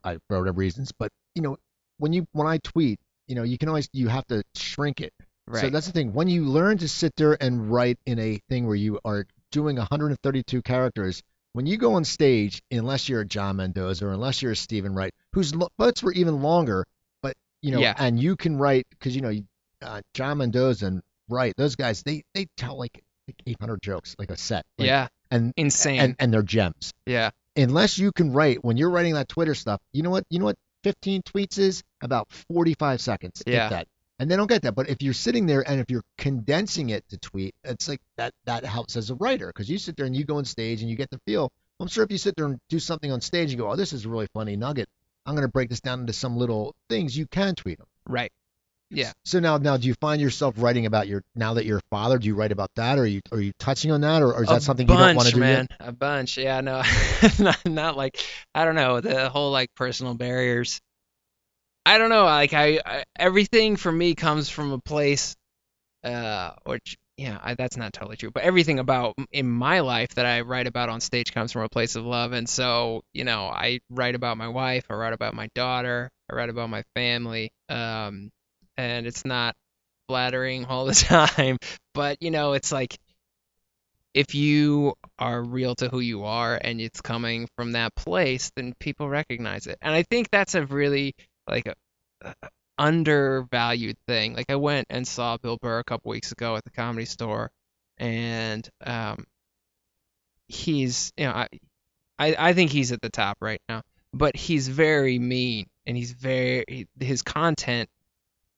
[0.03, 0.91] I for whatever reasons.
[0.97, 1.57] But you know,
[1.97, 5.13] when you when I tweet, you know, you can always you have to shrink it.
[5.47, 5.61] right.
[5.61, 6.13] So that's the thing.
[6.13, 9.77] When you learn to sit there and write in a thing where you are doing
[9.77, 11.21] 132 characters,
[11.53, 14.95] when you go on stage, unless you're a John Mendoza or unless you're a Steven
[14.95, 16.85] Wright, whose butts were even longer,
[17.21, 17.93] but you know, Yeah.
[17.97, 19.33] and you can write because you know,
[19.81, 24.29] uh, John Mendoza and Wright, those guys, they they tell like like 800 jokes like
[24.31, 24.65] a set.
[24.77, 25.99] Like, yeah, And insane.
[25.99, 26.91] and and they're gems.
[27.05, 30.25] yeah, Unless you can write when you're writing that Twitter stuff, you know what?
[30.29, 30.57] You know what?
[30.83, 33.41] 15 tweets is about 45 seconds.
[33.47, 33.69] Yeah.
[33.69, 33.87] that.
[34.19, 34.75] And they don't get that.
[34.75, 38.33] But if you're sitting there and if you're condensing it to tweet, it's like that
[38.45, 40.89] that helps as a writer because you sit there and you go on stage and
[40.89, 41.51] you get the feel.
[41.79, 43.93] I'm sure if you sit there and do something on stage and go, oh, this
[43.93, 44.87] is a really funny nugget.
[45.25, 47.17] I'm going to break this down into some little things.
[47.17, 47.87] You can tweet them.
[48.07, 48.31] right.
[48.93, 49.11] Yeah.
[49.25, 52.19] So now, now, do you find yourself writing about your now that you're a father?
[52.19, 54.43] Do you write about that, or are you are you touching on that, or, or
[54.43, 55.67] is a that something bunch, you don't want to do man.
[55.69, 55.87] yet?
[55.87, 56.37] A bunch.
[56.37, 56.83] Yeah, no,
[57.39, 58.17] not, not like
[58.53, 60.79] I don't know the whole like personal barriers.
[61.85, 62.25] I don't know.
[62.25, 65.35] Like I, I everything for me comes from a place,
[66.03, 68.31] uh, which yeah, I, that's not totally true.
[68.31, 71.69] But everything about in my life that I write about on stage comes from a
[71.69, 75.33] place of love, and so you know, I write about my wife, I write about
[75.33, 78.31] my daughter, I write about my family, um,
[78.77, 79.55] and it's not
[80.07, 81.57] flattering all the time,
[81.93, 82.97] but you know, it's like
[84.13, 88.73] if you are real to who you are and it's coming from that place, then
[88.79, 89.77] people recognize it.
[89.81, 91.15] And I think that's a really
[91.47, 91.73] like a,
[92.21, 94.35] a undervalued thing.
[94.35, 97.51] Like I went and saw Bill Burr a couple weeks ago at the comedy store
[97.97, 99.25] and um
[100.47, 101.47] he's you know I
[102.19, 103.81] I, I think he's at the top right now,
[104.13, 107.89] but he's very mean and he's very his content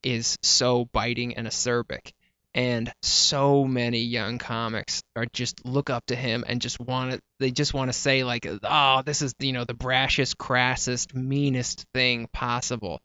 [0.06, 2.12] is so biting and acerbic
[2.54, 7.20] and so many young comics are just look up to him and just want to
[7.40, 11.84] they just want to say like oh this is you know the brashest crassest meanest
[11.92, 13.00] thing possible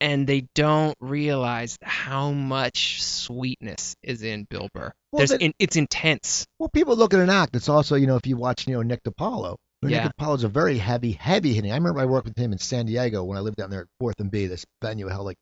[0.00, 4.92] and they don't realize how much sweetness is in Bill Burr.
[5.12, 6.46] Well, There's in, it's intense.
[6.58, 7.54] Well, people look at an act.
[7.54, 9.56] It's also, you know, if you watch, you know, Nick DiPaolo.
[9.82, 10.04] Yeah.
[10.04, 11.70] Nick DiPaolo's a very heavy, heavy hitting.
[11.70, 13.86] I remember I worked with him in San Diego when I lived down there at
[13.98, 14.46] Fourth and B.
[14.46, 15.36] This venue held like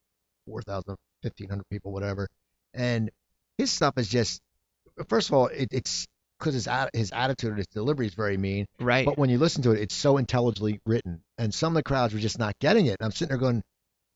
[0.48, 2.28] 4,000, 1,500 people, whatever.
[2.74, 3.10] And
[3.56, 4.40] his stuff is just,
[5.08, 6.06] first of all, it, it's
[6.38, 8.66] because his his attitude and his delivery is very mean.
[8.80, 9.04] Right.
[9.04, 12.14] But when you listen to it, it's so intelligently written, and some of the crowds
[12.14, 12.96] were just not getting it.
[13.00, 13.62] And I'm sitting there going,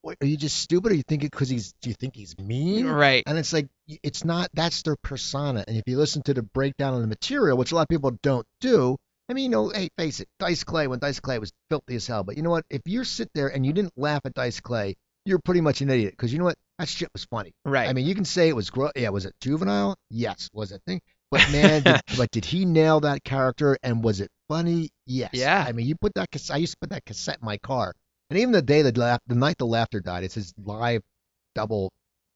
[0.02, 0.18] "What?
[0.20, 0.92] Are you just stupid?
[0.92, 1.74] Or you think it because he's?
[1.82, 2.86] Do you think he's mean?
[2.86, 3.22] right.
[3.26, 5.64] And it's like it's not that's their persona.
[5.66, 8.12] And if you listen to the breakdown of the material, which a lot of people
[8.22, 8.96] don't do,
[9.28, 12.06] I mean, you know, hey, face it, Dice Clay when Dice Clay was filthy as
[12.06, 12.22] hell.
[12.22, 12.64] But you know what?
[12.70, 15.90] If you sit there and you didn't laugh at Dice Clay, you're pretty much an
[15.90, 16.58] idiot because you know what?
[16.78, 17.52] That shit was funny.
[17.64, 17.88] Right.
[17.88, 19.96] I mean, you can say it was gro- yeah, was it juvenile?
[20.10, 21.00] Yes, was it thing?
[21.30, 23.76] But man, did, but did he nail that character?
[23.82, 24.90] And was it funny?
[25.06, 25.30] Yes.
[25.32, 25.64] Yeah.
[25.66, 26.56] I mean, you put that cassette.
[26.56, 27.94] I used to put that cassette in my car,
[28.30, 31.02] and even the day that laugh, the night the laughter died, it's his live
[31.54, 31.92] double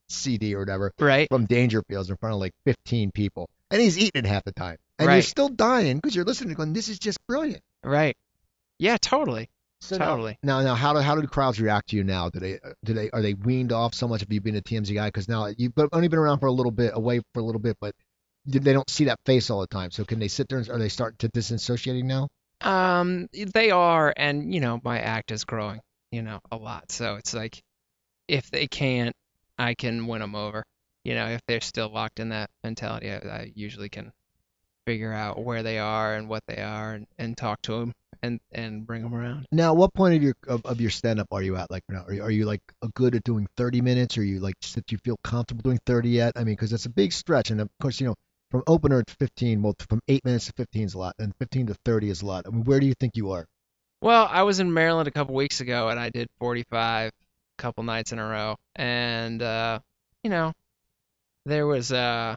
[0.09, 1.29] CD or whatever right.
[1.29, 4.77] from Dangerfields in front of like 15 people, and he's eating it half the time,
[4.99, 7.63] and you're still dying because you're listening going, this is just brilliant.
[7.83, 8.17] Right.
[8.79, 9.49] Yeah, totally.
[9.81, 10.39] So now- totally.
[10.43, 12.31] Now, now, how do how do crowds react to you now?
[12.31, 14.95] Do they do they are they weaned off so much of you being a TMZ
[14.95, 15.09] guy?
[15.09, 17.77] Because now you've only been around for a little bit, away for a little bit,
[17.81, 17.95] but
[18.47, 19.91] they don't see that face all the time.
[19.91, 22.29] So can they sit there and are they starting to disassociating now?
[22.63, 26.91] Um, they are, and you know, my act is growing, you know, a lot.
[26.91, 27.61] So it's like,
[28.29, 29.15] if they can't,
[29.59, 30.65] I can win them over.
[31.05, 34.13] You know, if they're still locked in that mentality, I, I usually can
[34.87, 37.93] figure out where they are and what they are, and, and talk to them
[38.27, 39.47] and and bring them around.
[39.53, 41.71] Now, what point of your of, of your stand up are you at?
[41.71, 44.19] Like now, are you, are you like a good at doing 30 minutes?
[44.19, 46.33] Or are you like do you feel comfortable doing 30 yet?
[46.37, 48.15] I mean, because it's a big stretch, and of course, you know,
[48.51, 51.69] from opener to 15, well, from eight minutes to 15 is a lot, and 15
[51.69, 52.45] to 30 is a lot.
[52.47, 53.47] I mean, where do you think you are?
[54.01, 57.83] Well, I was in Maryland a couple weeks ago, and I did 45 a couple
[57.85, 59.81] nights in a row, and uh,
[60.23, 60.53] you know,
[61.45, 62.37] there was uh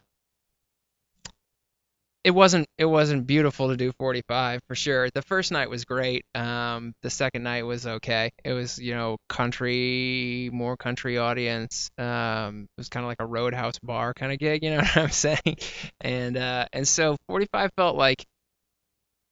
[2.24, 5.10] it wasn't it wasn't beautiful to do 45 for sure.
[5.14, 6.26] The first night was great.
[6.36, 8.32] Um, the second night was okay.
[8.44, 11.90] It was you know country, more country audience.
[11.98, 14.98] Um, it was kind of like a roadhouse bar kind of gig, you know what
[14.98, 15.58] I'm saying?
[16.02, 18.26] And uh, and so 45 felt like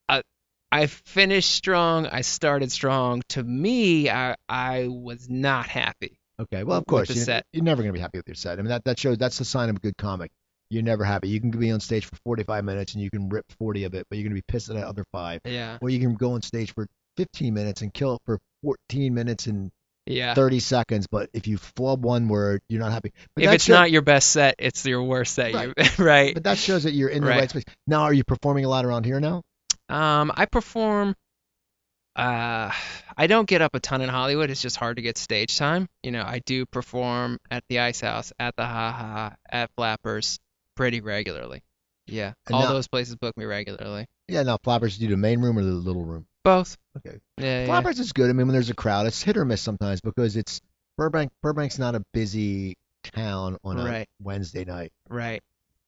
[0.08, 0.22] I
[0.72, 2.08] I finished strong.
[2.08, 3.22] I started strong.
[3.30, 6.18] To me, I I was not happy.
[6.40, 8.60] Okay, well, of course, you, you're never gonna be happy with your set.
[8.60, 10.32] I mean, that that shows that's the sign of a good comic.
[10.70, 11.30] You're never happy.
[11.30, 14.06] You can be on stage for 45 minutes and you can rip 40 of it,
[14.10, 15.42] but you're gonna be pissed at that other five.
[15.46, 15.78] Yeah.
[15.82, 16.88] Or you can go on stage for
[17.18, 19.72] 15 minutes and kill it for 14 minutes and
[20.06, 20.34] Yeah.
[20.34, 23.12] 30 seconds, but if you flub one word, you're not happy.
[23.36, 25.54] But if it's not your best set, it's your worst set.
[25.54, 25.68] Right.
[25.78, 26.34] You, right.
[26.34, 27.40] but that shows that you're in the Right.
[27.40, 27.64] right space.
[27.88, 29.44] Now, are you performing a lot around here now?
[29.90, 31.16] Um, I perform.
[32.16, 32.72] Uh,
[33.16, 34.50] I don't get up a ton in Hollywood.
[34.50, 35.88] It's just hard to get stage time.
[36.04, 40.40] You know, I do perform at the Ice House, at the Ha Ha, at Flappers
[40.78, 41.62] pretty regularly.
[42.06, 44.06] Yeah, And all now- those places book me regularly.
[44.30, 46.26] Yeah, now Flappers, do you do the main room or the little room?
[46.44, 46.78] Both.
[46.98, 47.18] Okay.
[47.38, 47.66] Yeah, yeah.
[47.66, 48.30] Flappers is good.
[48.30, 50.62] I mean, when there's a crowd, it's hit or miss sometimes because it's
[50.98, 51.32] Burbank.
[51.44, 54.08] Burbank's not a busy town on a Right.
[54.22, 55.42] Wednesday night, Right.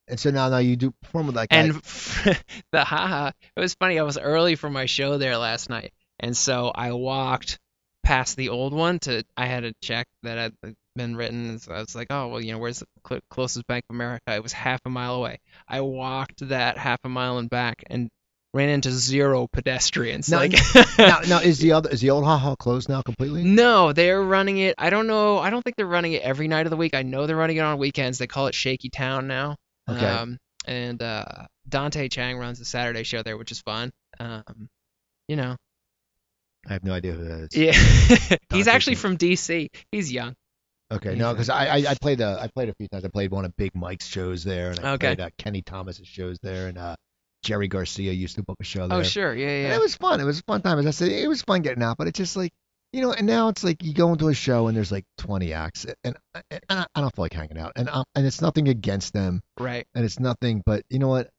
[0.08, 2.44] and so now now you do perform with like And that.
[2.72, 3.98] the haha, it was funny.
[4.00, 7.60] I was early for my show there last night, and so I walked
[8.04, 9.24] past the old one to.
[9.36, 11.60] I had to check that had been written.
[11.60, 14.36] So I was like, oh well, you know, where's the cl- closest Bank of America?
[14.36, 15.40] It was half a mile away.
[15.68, 18.10] I walked that half a mile and back, and
[18.54, 20.30] ran into zero pedestrians.
[20.30, 20.54] Now- like,
[20.98, 23.44] now, now is the other is the old Ha Ha closed now completely?
[23.44, 24.76] No, they're running it.
[24.78, 25.40] I don't know.
[25.40, 26.94] I don't think they're running it every night of the week.
[26.94, 28.18] I know they're running it on weekends.
[28.18, 29.56] They call it Shaky Town now.
[29.90, 30.06] Okay.
[30.06, 31.26] Um, and uh,
[31.68, 33.92] Dante Chang runs the Saturday show there, which is fun.
[34.20, 34.68] Um,
[35.28, 35.56] you know.
[36.68, 37.56] I have no idea who that is.
[37.56, 38.38] Yeah.
[38.54, 39.70] He's actually from DC.
[39.94, 40.36] He's young.
[40.92, 43.06] Okay, no, because I, I I played uh, I played a few times.
[43.06, 45.08] I played one of Big Mike's shows there, and I Okay.
[45.16, 46.96] played uh, Kenny Thomas's shows there, and uh,
[47.44, 48.98] Jerry Garcia used to book a show there.
[48.98, 49.34] Oh, sure.
[49.36, 49.66] Yeah, yeah.
[49.66, 50.20] And it was fun.
[50.20, 50.80] It was a fun time.
[50.80, 52.52] As I said, it was fun getting out, but it's just like,
[52.92, 55.54] you know, and now it's like you go into a show and there's like 20
[55.54, 56.18] acts, and,
[56.50, 57.74] and I I don't feel like hanging out.
[57.76, 59.86] And i and it's nothing against them, Right.
[59.94, 61.30] and it's nothing, but you know what?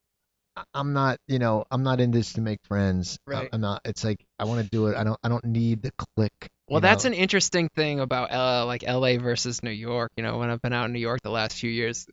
[0.57, 3.19] I- I'm not, you know, I'm not in this to make friends.
[3.27, 3.49] I- Right.
[3.53, 3.81] I'm not.
[3.85, 4.97] It's like I want to do it.
[4.97, 5.19] I don't.
[5.25, 6.33] I don't need the click.
[6.71, 7.09] Well, that's know?
[7.09, 10.13] an interesting thing about uh, like LA versus New York.
[10.17, 12.07] You know, when I've been out in New York the last few years,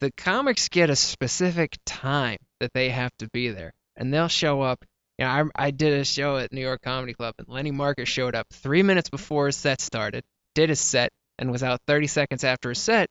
[0.00, 4.62] the comics get a specific time that they have to be there, and they'll show
[4.62, 4.82] up.
[5.18, 8.08] You know, I, I did a show at New York Comedy Club, and Lenny Marcus
[8.08, 10.24] showed up three minutes before his set started,
[10.54, 13.08] did his set, and was out 30 seconds after his set,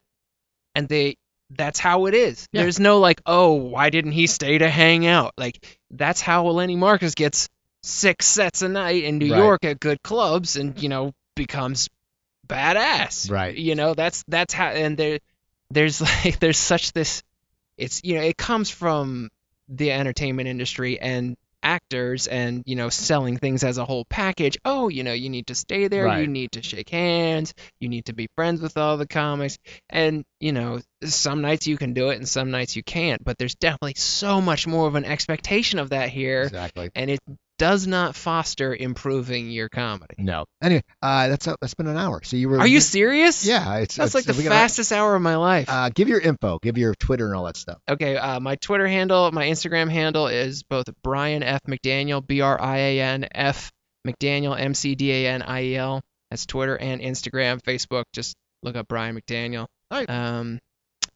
[0.76, 1.16] and they.
[1.52, 2.48] That's how it is.
[2.52, 2.62] Yeah.
[2.62, 5.34] There's no like, oh, why didn't he stay to hang out?
[5.36, 7.50] Like that's how Lenny Marcus gets
[7.84, 9.38] six sets a night in New Right.
[9.38, 11.90] York at good clubs and you know becomes
[12.48, 13.30] badass.
[13.32, 13.56] Right.
[13.56, 15.20] You know that's that's how and there
[15.72, 17.24] there's like there's such this
[17.78, 19.30] it's you know it comes from
[19.70, 24.58] the entertainment industry and actors and you know selling things as a whole package.
[24.64, 28.06] Oh, you know you need to stay there, you need to shake hands, you need
[28.06, 29.58] to be friends with all the comics
[29.90, 33.38] and you know some nights you can do it and some nights you can't, but
[33.38, 36.90] there's definitely so much more of an expectation of that here exactly.
[36.96, 37.20] and it
[37.60, 40.16] does not foster improving your comedy.
[40.18, 40.46] No.
[40.64, 42.22] Anyway, uh, that's a, that's been an hour.
[42.24, 42.58] So you were.
[42.58, 43.46] Are you serious?
[43.46, 45.70] Yeah, it's That's like the we gotta- fastest hour of my life.
[45.70, 46.58] Uh, give your info.
[46.64, 47.78] Give your Twitter and all that stuff.
[47.88, 52.60] okay, uh, my Twitter handle, my Instagram handle is both Brian F McDaniel, B R
[52.60, 53.72] I A N F
[54.08, 56.02] McDaniel, M C D A N I E L.
[56.32, 58.06] That's Twitter and Instagram, Facebook.
[58.14, 59.66] Just look up Brian McDaniel.
[59.92, 60.10] All right.
[60.10, 60.60] Um,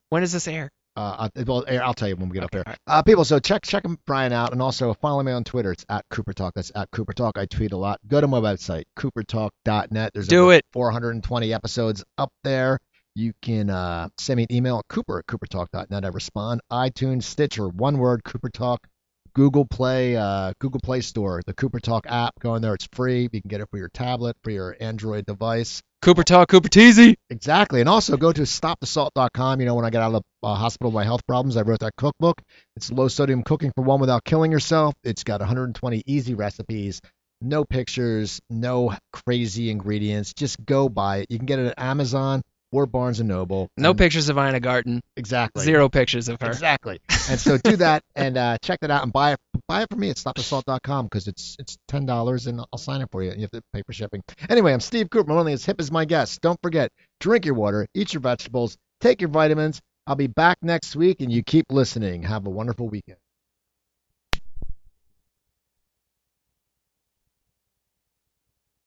[0.09, 0.69] when does this air?
[0.95, 2.73] Uh, I'll, well, I'll tell you when we get Okay, up there.
[2.73, 2.77] right.
[2.87, 5.71] Uh, people, so check check Brian out, and also follow me on Twitter.
[5.71, 6.53] It's at Cooper Talk.
[6.55, 7.37] That's at Cooper Talk.
[7.37, 7.99] I tweet a lot.
[8.07, 10.11] Go to my website, coopertalk.net.
[10.13, 10.65] There's Do it.
[10.73, 12.79] 420 episodes up there.
[13.15, 16.03] You can uh, send me an email at cooper at coopertalk.net.
[16.05, 16.61] I respond.
[16.71, 18.87] iTunes, Stitcher, one word, Cooper Talk.
[19.35, 22.39] Google Play, uh, Google Play Store, the Cooper Talk app.
[22.39, 23.23] Go in there; it's free.
[23.31, 25.81] You can get it for your tablet, for your Android device.
[26.03, 27.15] Cooper Talk, Cooper Teasy.
[27.29, 27.79] Exactly.
[27.79, 29.61] And also go to stopthesalt.com.
[29.61, 31.61] You know, when I got out of the uh, hospital with my health problems, I
[31.61, 32.41] wrote that cookbook.
[32.75, 34.93] It's low sodium cooking for one without killing yourself.
[35.05, 36.99] It's got 120 easy recipes,
[37.39, 40.33] no pictures, no crazy ingredients.
[40.33, 41.27] Just go buy it.
[41.29, 42.41] You can get it at Amazon
[42.73, 43.69] or Barnes and Noble.
[43.77, 45.01] No And- pictures of Ina Garten.
[45.15, 45.63] Exactly.
[45.63, 46.47] Zero pictures of her.
[46.47, 46.99] Exactly.
[47.29, 49.39] And so do that and uh, check that out and buy it.
[49.67, 53.09] Buy it for me at stopthesalt.com because it's it's ten dollars and I'll sign it
[53.11, 53.31] for you.
[53.31, 54.21] You have to pay for shipping.
[54.49, 55.31] Anyway, I'm Steve Cooper.
[55.31, 56.37] I'm only as hip as my guests.
[56.41, 59.79] Don't forget, drink your water, eat your vegetables, take your vitamins.
[60.05, 62.23] I'll be back next week, and you keep listening.
[62.23, 63.17] Have a wonderful weekend.